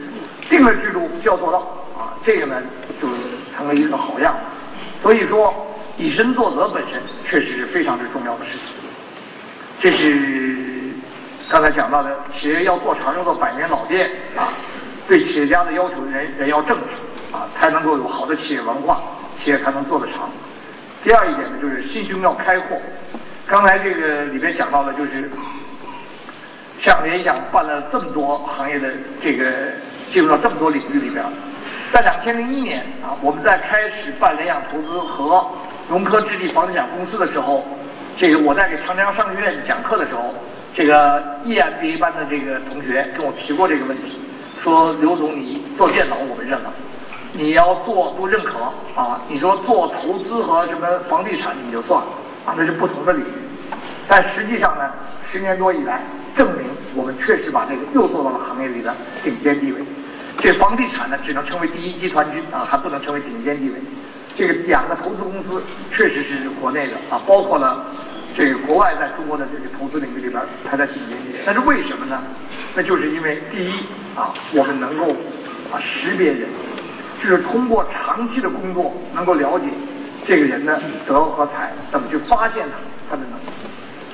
[0.49, 1.59] 定了制度就要做到，
[1.99, 2.57] 啊，这个呢
[2.99, 3.09] 就
[3.55, 4.35] 成了一个好样。
[5.03, 5.55] 所以说，
[5.99, 8.69] 以身作则本身确实是非常之重要的事情。
[9.79, 10.95] 这是
[11.51, 14.49] 刚才讲到的，企业要做长要做百年老店啊，
[15.07, 19.03] 对企业家的要求人人要正直啊，才能够有好的企业文化，
[19.45, 20.31] 企业才能做得长。
[21.05, 22.81] 第二一点呢，就是心胸要开阔。
[23.47, 25.31] 刚才这个里边讲到的，就是
[26.81, 28.89] 像联想办了这么多行业的
[29.23, 29.45] 这个
[30.11, 31.23] 进入到这么多领域里边，
[31.93, 35.47] 在两千零一年啊，我们在开始办联想投资和
[35.91, 37.63] 融科置地房地产公司的时候，
[38.17, 40.33] 这个我在给长江商学院讲课的时候，
[40.75, 44.19] 这个 EMBA 班的这个同学跟我提过这个问题，
[44.63, 46.73] 说刘总你做电脑我们认了。
[47.37, 48.61] 你要做不认可
[48.95, 49.21] 啊！
[49.29, 52.07] 你说做投资和什么房地产你就算了
[52.47, 53.33] 啊，那是不同的领域。
[54.07, 54.89] 但实际上呢，
[55.27, 56.01] 十年多以来，
[56.37, 58.95] 证明我们确实把这个又做到了行业里的
[59.25, 59.81] 顶尖地位。
[60.41, 63.77] 这房地产呢，只能成为第一集团军啊，还不能成为顶尖地位。
[64.37, 67.85] 这个两个投资公司确实是国内的啊，包括了
[68.37, 71.41] 这个国外在中国的这个投资领域里边排在顶尖地位。
[71.45, 72.23] 但是为什么呢？
[72.77, 73.73] 那就是因为第一
[74.15, 75.11] 啊，我们能够
[75.73, 76.49] 啊识别人。
[77.25, 79.67] 是通过长期的工作，能够了解
[80.27, 82.77] 这个人的德和才，怎么去发现他
[83.11, 83.43] 他的能力。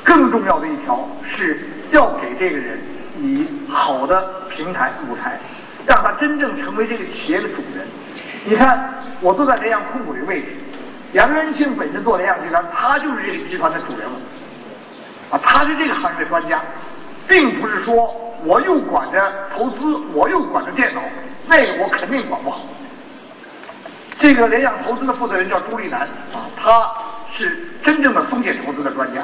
[0.02, 2.80] 更重要的一条是要给这个人
[3.20, 5.38] 以好的平台舞台，
[5.86, 7.86] 让他真正成为这个企业的主人。
[8.44, 10.46] 你看，我坐在联想控股这个位置，
[11.12, 14.16] 杨元庆本身做联想集团，他就是这个集团的主人了，
[15.30, 16.60] 啊，他是这个行业的专家，
[17.28, 21.02] 并不是说我又管着投资，我又管着电脑，
[21.46, 22.62] 那个我肯定管不好。
[24.20, 26.00] 这个联想投资的负责人叫朱立南
[26.34, 26.92] 啊，他
[27.32, 29.22] 是真正的风险投资的专家，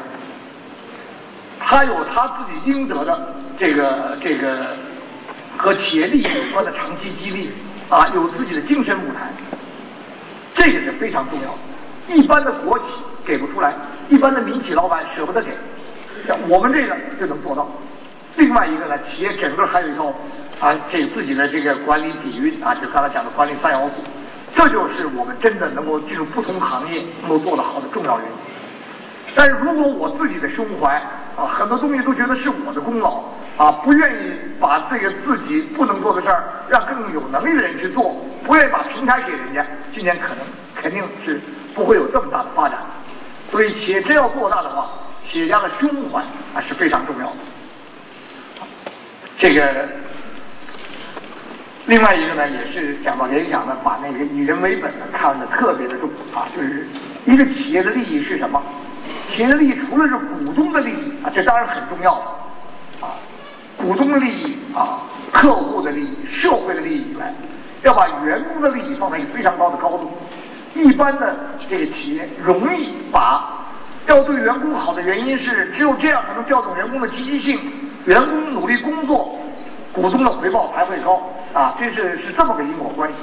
[1.61, 4.69] 他有他自己应得的这个这个
[5.59, 7.51] 和企业利益有关的长期激励
[7.91, 9.31] 啊，有自己的精神舞台，
[10.55, 12.15] 这个是非常重要的。
[12.15, 13.75] 一般的国企给不出来，
[14.09, 15.51] 一般的民企老板舍不得给，
[16.49, 17.69] 我们这个就能做到。
[18.37, 20.07] 另外一个呢，企业整个还有一套
[20.59, 23.95] 啊，这自己的这个管理底蕴啊，就刚才讲的管理三要素。
[24.57, 28.33] 这就是我们真的能够进入不同行业能够做得好的重要原因。
[29.35, 30.95] 但是如果我自己的胸怀
[31.37, 33.23] 啊，很多东西都觉得是我的功劳
[33.59, 38.16] 啊，不愿意把这个自己不能做的事儿让更有能力的人去做，
[38.47, 40.38] 不愿意把平台给人家，今年可能
[40.75, 41.38] 肯定是
[41.75, 42.79] 不会有这么大的发展。
[43.53, 44.90] 所以企业真要做大的话，
[45.29, 46.23] 企业家的胸怀
[46.55, 47.37] 啊是非常重要的。
[49.37, 49.87] 这个。
[51.87, 56.85] 另外一个呢，也是讲到联想呢，把那个以人为本呢看得特别的重啊，就是
[57.25, 58.61] 一个企业的利益是什么？
[59.31, 62.14] 企业的利益除了是股东的利益啊，这当然很重要
[63.01, 63.14] 啊，
[63.77, 67.33] 股东的利益啊，客户的利益、社会的利益以外，
[67.85, 70.11] 要把员工的利益放在一个非常高的高度。
[70.75, 71.37] 一般的
[71.70, 73.64] 这个企业容易把
[74.09, 77.61] 要对员工好的原因是，只有这样才能调动员工的积极性，
[78.07, 79.38] 员工努力工作。
[79.97, 81.23] 股东的回报才会高
[81.55, 83.17] 啊，这是是这么个因果关系。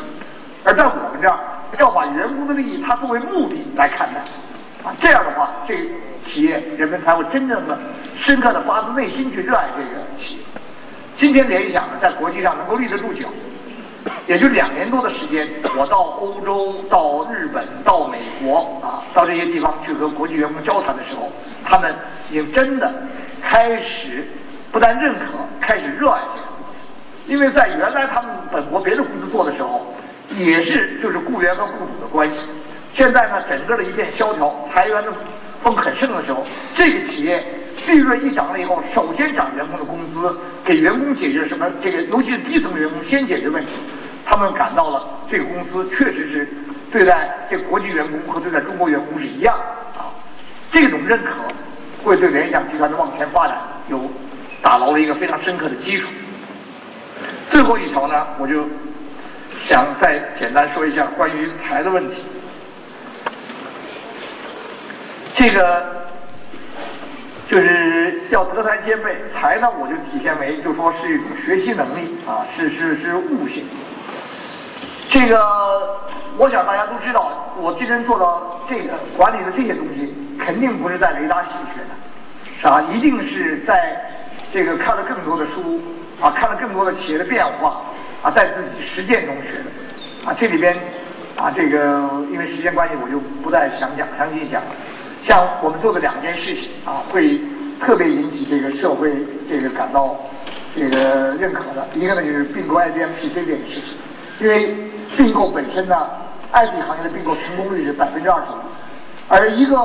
[0.64, 1.38] 而在我们这儿，
[1.78, 4.20] 要把员工的利益它作为目的来看待
[4.84, 5.76] 啊，这样的话，这
[6.28, 7.78] 企业人们才会真正的、
[8.18, 10.42] 深刻的发自内心去热爱这个企业。
[11.16, 13.30] 今天联想呢，在国际上能够立得住脚，
[14.26, 21.32] 也就两年多的时间，我到欧洲、到日本、到美国啊，到这些地方去和国际员工交谈的时候，
[21.64, 21.94] 他们
[22.32, 22.92] 也真的
[23.44, 24.26] 开始
[24.72, 25.26] 不但认可，
[25.62, 26.53] 开始热爱这个。
[27.28, 29.94] 因为在原来他们本国别的公司做的时候，
[30.38, 32.46] 也是就是雇员和雇主的关系。
[32.94, 35.12] 现在呢，整个的一片萧条，裁员的
[35.64, 36.46] 风很盛的时候，
[36.76, 37.44] 这个企业
[37.88, 41.66] 利润一涨了以后，首先涨员工的工资，给员工解决什么？
[41.82, 43.72] 这个尤其是低层员工先解决问题。
[44.26, 46.48] 他们感到了这个公司确实是
[46.92, 49.56] 对待这国际员工和对待中国员工是一样
[49.98, 50.12] 啊。
[50.72, 51.32] 这种认可
[52.04, 53.58] 会对联想集团的往前发展
[53.90, 54.00] 有
[54.62, 56.10] 打牢了一个非常深刻的基础。
[57.54, 58.66] 最后一条呢，我就
[59.68, 62.26] 想再简单说一下关于财的问题。
[65.36, 65.86] 这个
[67.48, 69.16] 就是要德才兼备。
[69.36, 73.64] 才呢，我就体现为，就说是一种学习能力啊，是是是悟性。
[75.12, 75.40] 这个，
[76.38, 82.82] 我想大家都知道，我今天做到这个管理的这些东西，肯定不是在雷达系学的，是吧？
[82.92, 84.04] 一定是在
[84.52, 85.80] 这个看了更多的书
[86.24, 87.82] 啊，看了更多的企业的变化
[88.22, 90.34] 啊，在自己实践中学的啊。
[90.40, 90.74] 这里边
[91.36, 94.62] 啊，这个因为时间关系，我就不再详讲，详细讲。
[95.28, 97.42] 像我们做的两件事情啊，会
[97.82, 99.12] 特别引起这个社会
[99.52, 100.18] 这个感到
[100.74, 101.86] 这个认可的。
[101.94, 103.98] 一个呢就是并购 IBM PC 这件事情，
[104.40, 104.78] 因为
[105.18, 106.10] 并购本身呢
[106.54, 108.60] ，IT 行业的并购成功率是百分之二十五，
[109.28, 109.76] 而一个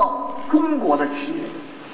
[0.48, 1.40] 中国的企业，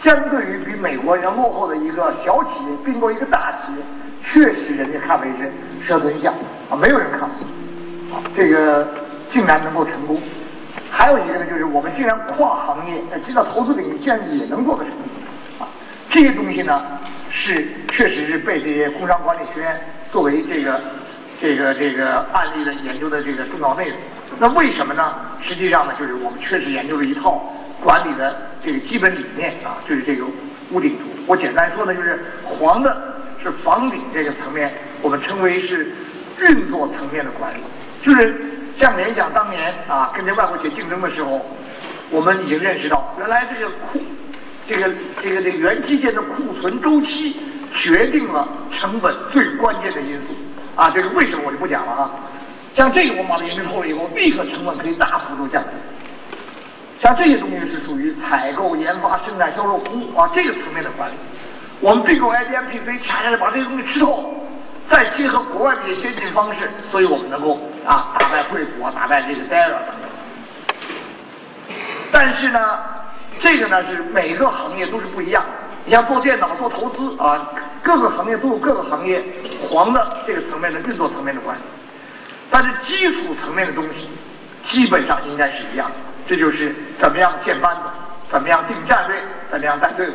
[0.02, 3.78] 相对于比美国要落后的一个小企业并购一个大企业，
[4.26, 5.52] 确实人家看为是
[5.84, 6.34] 蛇吞象
[6.70, 8.86] 啊，没有人看啊，这个
[9.30, 10.20] 竟然能够成功。
[10.90, 14.92] 还有一个呢，就是我们竟然跨行业，呃，进到投资领域，竟然也能做得成，
[15.58, 15.68] 啊，
[16.08, 16.82] 这些东西呢，
[17.30, 19.78] 是确实是被这些工商管理学院
[20.10, 20.80] 作为这个
[21.40, 23.98] 这个这个案例的研究的这个重要内容。
[24.38, 25.14] 那为什么呢？
[25.40, 27.42] 实际上呢，就是我们确实研究了一套
[27.82, 30.24] 管理的这个基本理念啊，就是这个
[30.70, 31.04] 屋顶图。
[31.26, 33.13] 我简单说呢，就是黄的
[33.44, 35.92] 是房顶这个层面，我们称为是
[36.40, 37.58] 运作层面的管理，
[38.02, 38.34] 就是。
[38.76, 41.40] 像联想当年啊，跟这外国企业竞争的时候，
[42.10, 44.02] 我们已经认识到，原来这个库，
[44.68, 44.90] 这个
[45.22, 47.36] 这个这个元器件的库存周期
[47.72, 50.34] 决定了成本最关键的因素。
[50.74, 52.10] 啊，这个为什么我就不讲了啊。
[52.74, 55.68] 像这个我们把它研究透了以后，立刻成本可以大幅度降低。
[57.00, 61.14] 像这些东西是属于采购、研发、生产、销售、服务啊这个层面的管理。
[61.80, 64.32] 我们并购 IBM PC，恰恰是把这些东西吃透。
[64.86, 71.76] 再结合国外的一些先进方式，所以我们能够啊打败惠普，打败这个戴尔等等。
[72.12, 72.78] 但是呢，
[73.40, 75.42] 这个呢是每个行业都是不一样。
[75.86, 77.50] 你像做电脑、做投资啊，
[77.82, 79.24] 各个行业都有各个行业
[79.68, 81.64] 黄的这个层面的运作层面的关系。
[82.50, 84.10] 但是基础层面的东西
[84.66, 85.90] 基本上应该是一样。
[86.26, 87.90] 这就是怎么样建班子，
[88.30, 89.18] 怎么样定战略，
[89.50, 90.14] 怎么样带队伍。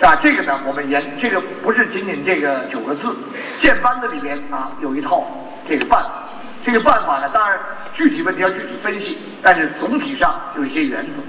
[0.00, 3.14] 啊，这个呢，我们研这个不是仅仅这个九个字，
[3.60, 5.26] 建班子里面啊有一套
[5.68, 6.22] 这个办法，
[6.64, 7.58] 这个办法呢，当然
[7.94, 11.22] 具体问题要具体分析，但是总体上有一些原则，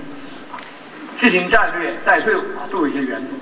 [1.19, 3.33] 制定战略、带队伍啊都有一些原则，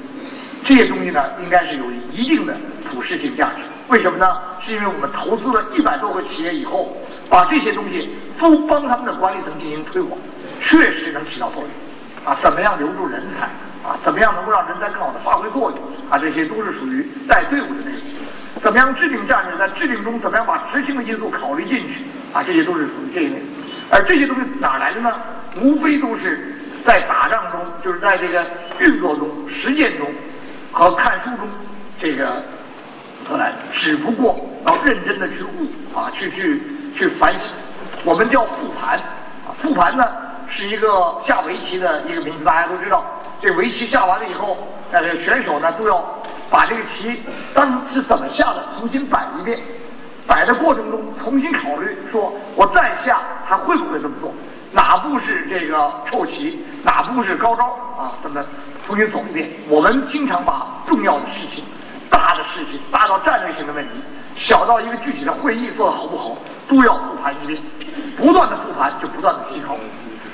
[0.64, 2.56] 这些东西呢应该是有一定的
[2.90, 3.62] 普适性价值。
[3.90, 4.42] 为什么呢？
[4.62, 6.96] 是因为我们投资了一百多个企业以后，
[7.30, 10.18] 把这些东西都帮他们的管理层进行推广，
[10.62, 11.70] 确实能起到作用。
[12.26, 13.50] 啊，怎么样留住人才？
[13.88, 15.80] 啊，怎么样能够让人才更好的发挥作用？
[16.10, 18.02] 啊，这些都是属于带队伍的内容。
[18.62, 19.58] 怎么样制定战略？
[19.58, 22.04] 在制定中怎么样把执行的因素考虑进去？
[22.34, 23.42] 啊，这些都是属于这一类。
[23.90, 25.14] 而这些东西哪来的呢？
[25.62, 28.46] 无非都是在打仗中，就是在这个
[28.80, 30.06] 运作中、实践中
[30.72, 31.48] 和看书中
[32.00, 32.44] 这个
[33.30, 33.58] 得来的。
[33.72, 36.62] 只不过要认真的去悟啊，去去
[36.98, 37.56] 去反省。
[38.04, 39.00] 我们叫复盘
[39.48, 40.04] 啊，复盘呢
[40.50, 43.06] 是一个下围棋的一个名字，大家都知道。
[43.42, 44.58] 这围棋下完了以后，
[44.92, 46.04] 那这个选手呢都要
[46.50, 47.22] 把这个棋
[47.54, 49.60] 当是怎么下的重新摆一遍，
[50.26, 54.34] 摆的过程中重新考虑，说我再下还会不会这么做？
[54.72, 57.66] 哪步是这个臭棋，哪步是高招
[57.98, 58.12] 啊？
[58.24, 58.44] 这么
[58.84, 59.50] 重新走一遍。
[59.70, 61.64] 我们经常把重要的事情、
[62.10, 64.02] 大的事情、大到战略性的问题，
[64.36, 66.36] 小到一个具体的会议做得好不好，
[66.68, 67.62] 都要复盘一遍，
[68.18, 69.78] 不断的复盘就不断的提高，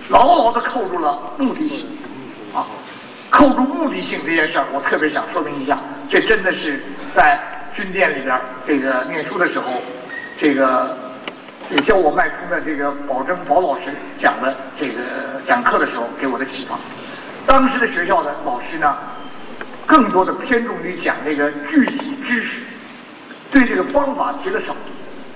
[0.10, 1.88] 牢牢的扣住了目的性
[2.54, 2.66] 啊。
[3.30, 6.80] 扣住目的性这件事儿，我特别想说明一下，这真的是
[7.16, 7.40] 在
[7.76, 9.66] 军店里边这个念书的时候，
[10.40, 10.96] 这个
[11.84, 13.86] 教我脉冲的这个保证保老师
[14.22, 15.02] 讲的这个
[15.48, 16.78] 讲课的时候给我的启发。
[17.48, 18.96] 当时的学校的老师呢，
[19.88, 22.64] 更多的偏重于讲这个具体知识，
[23.52, 24.76] 对这个方法提的少。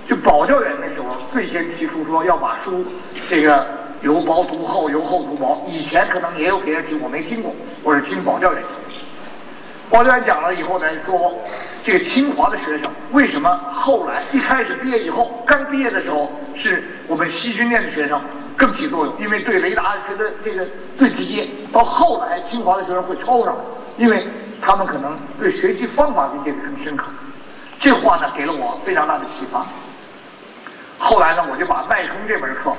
[0.08, 2.86] 就保教员那时候最先提出说要把书
[3.28, 3.87] 这个。
[4.08, 5.62] 由薄读厚，由厚读薄。
[5.68, 7.54] 以前可能也有别人听，我没听过。
[7.84, 8.72] 我是听保教员讲。
[9.90, 11.38] 保教员讲了以后呢，说
[11.84, 18.22] 这个清华的学生为什么后来一开始毕业以后，刚毕业的时候是我们西军电的学生
[18.56, 20.66] 更起作用，因为对雷达学的这个
[20.98, 21.46] 最直接。
[21.74, 23.62] 到后来清华的学生会超上来，
[23.98, 24.26] 因为
[24.62, 27.08] 他们可能对学习方法理解更深刻。
[27.78, 29.66] 这话呢给了我非常大的启发。
[30.98, 32.72] 后来呢，我就把脉冲这门课。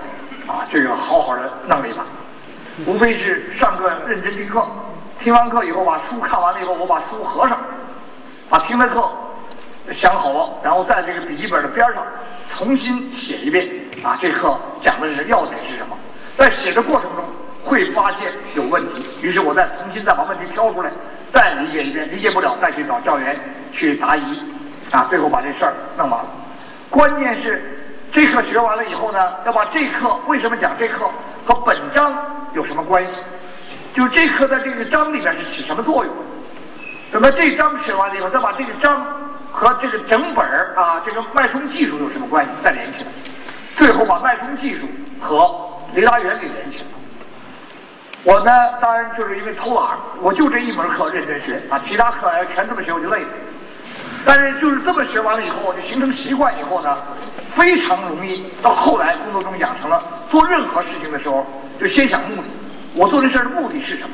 [0.49, 2.03] 啊，这个好好的弄一把，
[2.87, 4.67] 无非是上课认真听课，
[5.21, 7.59] 听完课以后把书看完了以后，我把书合上，
[8.49, 9.09] 把听的课
[9.93, 12.03] 想好了，然后在这个笔记本的边上
[12.55, 13.69] 重新写一遍。
[14.03, 15.97] 啊，这课讲的是要点是什么？
[16.37, 17.25] 在写的过程中
[17.65, 20.91] 会发现有问题，于是我再重新再把问题挑出来，
[21.33, 23.37] 再理解一遍，理解不了再去找教员
[23.73, 24.41] 去答疑，
[24.93, 26.31] 啊，最后把这事儿弄完了。
[26.89, 31.09] 关键是这课学完了以后呢，要把这课为什么讲这课
[31.45, 32.17] 和本章
[32.55, 33.23] 有什么关系？
[33.95, 36.15] 就这课在这个章里面是起什么作用？
[37.11, 39.05] 等到这章学完了以后，再把这个章
[39.51, 42.51] 和这个整本儿啊，这个脉冲技术有什么关系？
[42.63, 43.11] 再连起来，
[43.77, 44.87] 最后把脉冲技术
[45.21, 45.55] 和
[45.95, 46.85] 雷达原理连起来。
[48.25, 48.51] 我呢，
[48.81, 53.43] 当然就是因为偷懒，我就这一门课认真学啊，其他课全这么学我就累死。
[54.29, 56.99] 但是就是这么学完了以后，就形成习惯以后呢，
[57.57, 61.47] 非常容易到后来工作中养成了做任何事情的时候
[61.81, 62.49] 就先想目的，
[62.95, 64.11] 我做这事儿的目的是什么？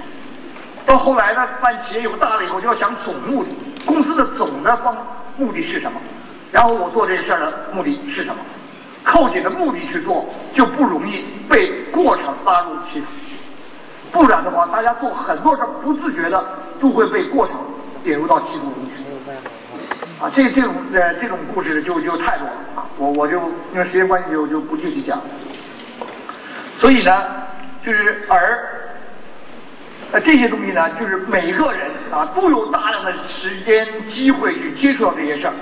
[0.87, 3.51] 到后来呢，办企业以后大了以后就要想总目的，
[3.85, 4.97] 公司的总的方
[5.37, 6.01] 目的是什么？
[6.53, 8.37] 然后我做这事儿的目的是什么？
[9.03, 13.07] 扣紧的目的去做，就不容易被过程拉入歧途。
[14.13, 16.47] 不然的话，大家做很多事儿不自觉的
[16.81, 17.57] 都会被过程
[18.05, 19.03] 引入到歧途中去。
[20.25, 23.39] 啊，这这种呃这种故事就就太多了啊，我我就
[23.75, 25.21] 因为时间关系就就不具体讲。
[26.81, 27.23] 所以呢，
[27.85, 28.81] 就是而。
[30.13, 35.53] 呃这些东西呢，就是每个人啊都有大量的时间机会去接触到这些事儿，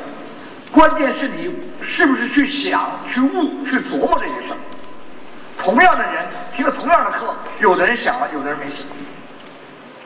[0.70, 1.50] 关键是你
[1.80, 4.56] 是不是去想、去悟、去琢磨这些事儿。
[5.56, 8.86] 同样的人听了同样的课，有的人想了，有的人没想。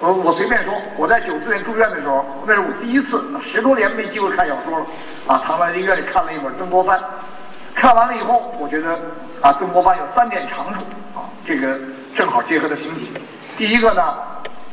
[0.01, 4.87] 我我随便说，我在九四年住院的时候，那是我第一次，十多年没机会看小说了
[5.27, 6.99] 啊，躺在医院里看了一本《曾国藩》，
[7.75, 8.99] 看完了以后，我觉得
[9.41, 10.81] 啊，曾国藩有三点长处
[11.15, 11.79] 啊，这个
[12.15, 13.13] 正好结合的挺紧。
[13.57, 14.03] 第一个呢。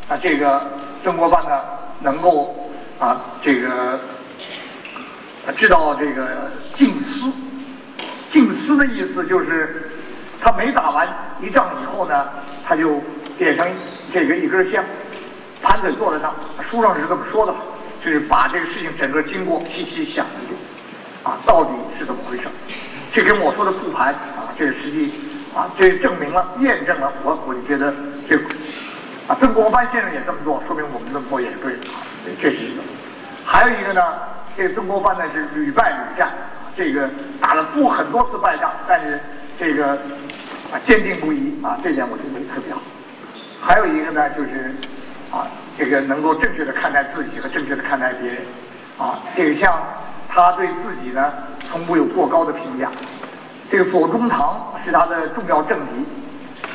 [0.10, 0.62] 啊，这个
[1.02, 1.62] 曾国藩呢，
[2.02, 2.54] 能够
[3.00, 3.98] 啊，这个
[5.56, 7.32] 知道这个静思。
[8.30, 9.90] 静思的意思就是，
[10.42, 11.08] 他每打完
[11.42, 12.28] 一仗以后呢，
[12.68, 13.00] 他就
[13.38, 13.66] 点上
[14.12, 14.84] 这个一根香，
[15.64, 16.32] 盘腿坐在那。
[16.64, 17.56] 书上是这么说的，
[18.06, 20.60] 就是把这个事情整个经过细细想一遍，
[21.24, 22.44] 啊，到底是怎么回事？
[23.12, 25.14] 这跟我说的复盘啊，这个实际
[25.56, 27.94] 啊，这证明了、验证了，我我就觉得
[28.30, 28.38] 这。
[29.26, 32.04] 啊，曾国藩先生也这么做，说明我们这么做也是对的啊。
[32.42, 32.82] 这是一个，
[33.46, 34.02] 还有一个呢，
[34.58, 36.30] 这个曾国藩呢是屡败屡战，
[36.76, 37.10] 这个
[37.40, 39.18] 打了不很多次败仗，但是
[39.58, 39.94] 这个
[40.74, 42.82] 啊坚定不移啊，这点我觉得特别好。
[43.62, 44.76] 还有一个呢，就是
[45.34, 48.38] 啊，这个能够正确的看待自己和正确的看待别人
[49.00, 49.20] 啊。
[49.36, 49.82] 这个像
[50.30, 51.34] 他对自己呢，
[51.70, 52.90] 从不有过高的评价。
[53.72, 56.06] 这个左宗棠是他的重要政敌。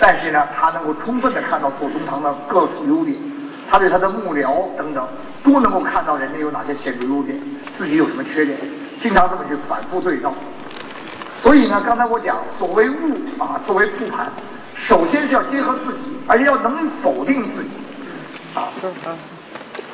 [0.00, 3.16] 但是呢，他能够充分的看到左宗棠的各处优点，
[3.68, 5.09] 他对他的幕僚等等
[5.42, 7.36] 都能够看到人家有哪些显著优点，
[7.76, 8.56] 自己有什么缺点，
[9.02, 10.32] 经常这么去反复对照。
[11.42, 12.94] 所以呢，刚才我讲，所谓悟
[13.38, 14.30] 啊，作为复盘，
[14.76, 17.70] 首先是要结合自己，而且要能否定自己，
[18.59, 18.68] 啊，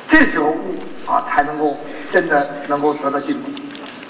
[0.07, 1.77] 这时候悟啊才能够
[2.11, 3.49] 真的能够得到进步。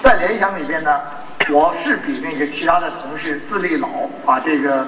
[0.02, 1.02] 在联想里边呢，
[1.50, 3.88] 我是比那个其他的同事资历老，
[4.26, 4.88] 啊这个。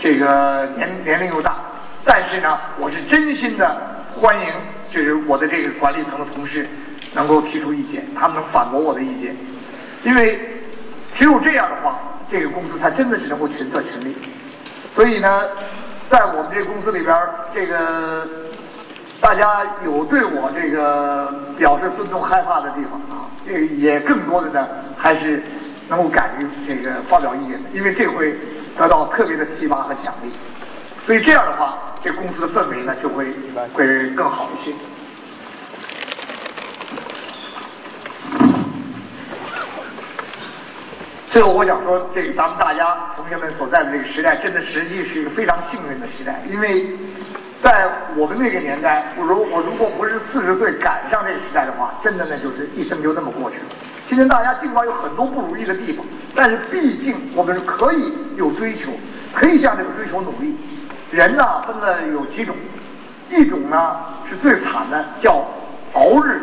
[0.00, 1.54] 这个年年龄又大，
[2.04, 3.80] 但是呢，我是真心的
[4.20, 4.48] 欢迎，
[4.90, 6.68] 就是我的这个管理层的同事
[7.14, 9.36] 能够提出意见，他们能反驳我的意见，
[10.02, 10.60] 因为
[11.14, 14.18] 只有这样的话，这个公司才真的是能够群策群力。
[14.92, 15.42] 所以呢，
[16.10, 17.16] 在我们这个公司里边，
[17.54, 18.26] 这个
[19.22, 24.68] 大家有对我这个表示尊重、害怕的地方啊，这个也更多的呢，
[24.98, 25.42] 还是
[25.88, 28.36] 能够敢于这个发表意见，因为这回。
[28.74, 30.30] 得到特别的提拔和奖励，
[31.04, 33.26] 所以这样的话，这公司的氛围呢就会
[33.74, 34.72] 会更好一些。
[41.30, 46.96] 最后，我想说，这个咱们大家同学们所在的这个时代，真的实际是一个非常幸运的时代，因为
[47.62, 53.64] 在我们那个年代，我如我如果不是四十岁赶上这个时代的话，真的那就是一生就那么过去了。
[54.08, 56.04] 今天大家尽管有很多不如意的地方，
[56.34, 58.90] 但是毕竟我们是可以有追求，
[59.32, 60.56] 可以向这个追求努力。
[61.12, 62.56] 人呢分了有几种，
[63.30, 63.96] 一种呢
[64.28, 65.46] 是最惨的，叫
[65.92, 66.40] 熬日。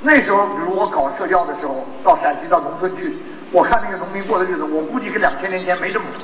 [0.00, 3.14] 那时候，比如我搞社交的时候，到陕西到农村去，
[3.52, 6.22] 我看那个农民过的日子，我估计跟两千年前没这么苦。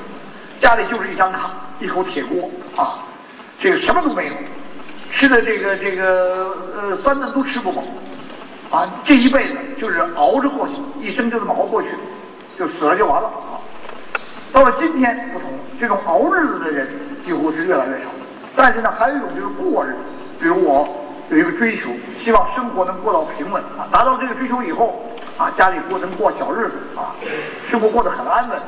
[0.59, 3.03] 家里就是一张卡，一口铁锅啊，
[3.63, 4.33] 这个什么都没有，
[5.09, 7.81] 吃的这个这个呃三顿都吃不饱。
[8.69, 11.87] 啊，这一辈子就是熬着过去，一生就这么熬过去，
[12.59, 13.55] 就死了就完了啊。
[14.51, 15.49] 到了今天不同，
[15.79, 16.89] 这种熬日子的人
[17.25, 18.09] 几乎是越来越少。
[18.53, 19.97] 但是呢，还有一种就是过日子，
[20.41, 20.85] 比如我
[21.29, 23.87] 有一个追求，希望生活能过到平稳啊。
[23.93, 25.01] 达到这个追求以后
[25.37, 27.15] 啊，家里过能过小日子啊，
[27.69, 28.59] 生活过得很安稳，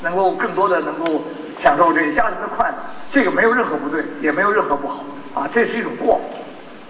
[0.00, 1.24] 能够更多的能够
[1.62, 2.74] 享受这个家庭的快乐。
[3.12, 5.04] 这个没有任何不对，也没有任何不好
[5.34, 6.20] 啊，这是一种过。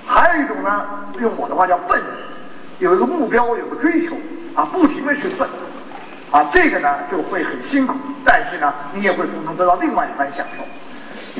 [0.06, 0.86] 还有一种呢，
[1.20, 2.00] 用我的话叫笨，
[2.78, 4.16] 有一个目标，有个追求
[4.54, 5.46] 啊，不停的去奋，
[6.30, 7.94] 啊，这个呢就会很辛苦，
[8.24, 10.64] 但是呢，你也会从中得到另外一番享受。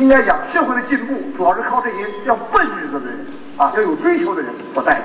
[0.00, 3.26] 应该讲，社会的进步主要是靠这些要笨日子的人
[3.56, 5.02] 啊，要有追求的人所带领。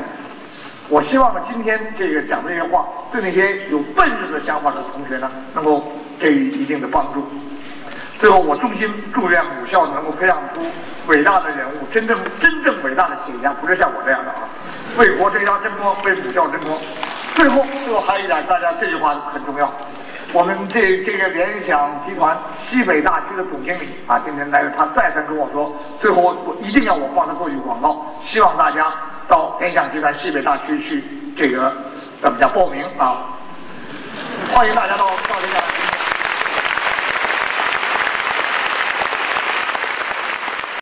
[0.90, 7.26] 我希望呢，今天这个讲的这些话，对那些有笨日子想法的同学呢，能够给予一定的帮助。
[8.20, 10.62] 最后，我衷心祝愿母校能够培养出
[11.08, 14.48] 伟大的人物，真正真正伟大的企业家，不是像我这样的啊，
[14.98, 16.78] 为国争光，争光，为母校争光。
[17.36, 19.70] 最后，最后还有一点，大家这句话很重要。
[20.32, 28.92] 我们这这个联想集团西北大区的总经理啊，今天来了，他再三跟我说，最后我一定要我帮他做一个广告，希望大家
[29.28, 31.04] 到联想集团西北大区去
[31.38, 31.76] 这个
[32.22, 33.26] 怎么讲报名啊？
[34.54, 35.63] 欢迎大家到到联想。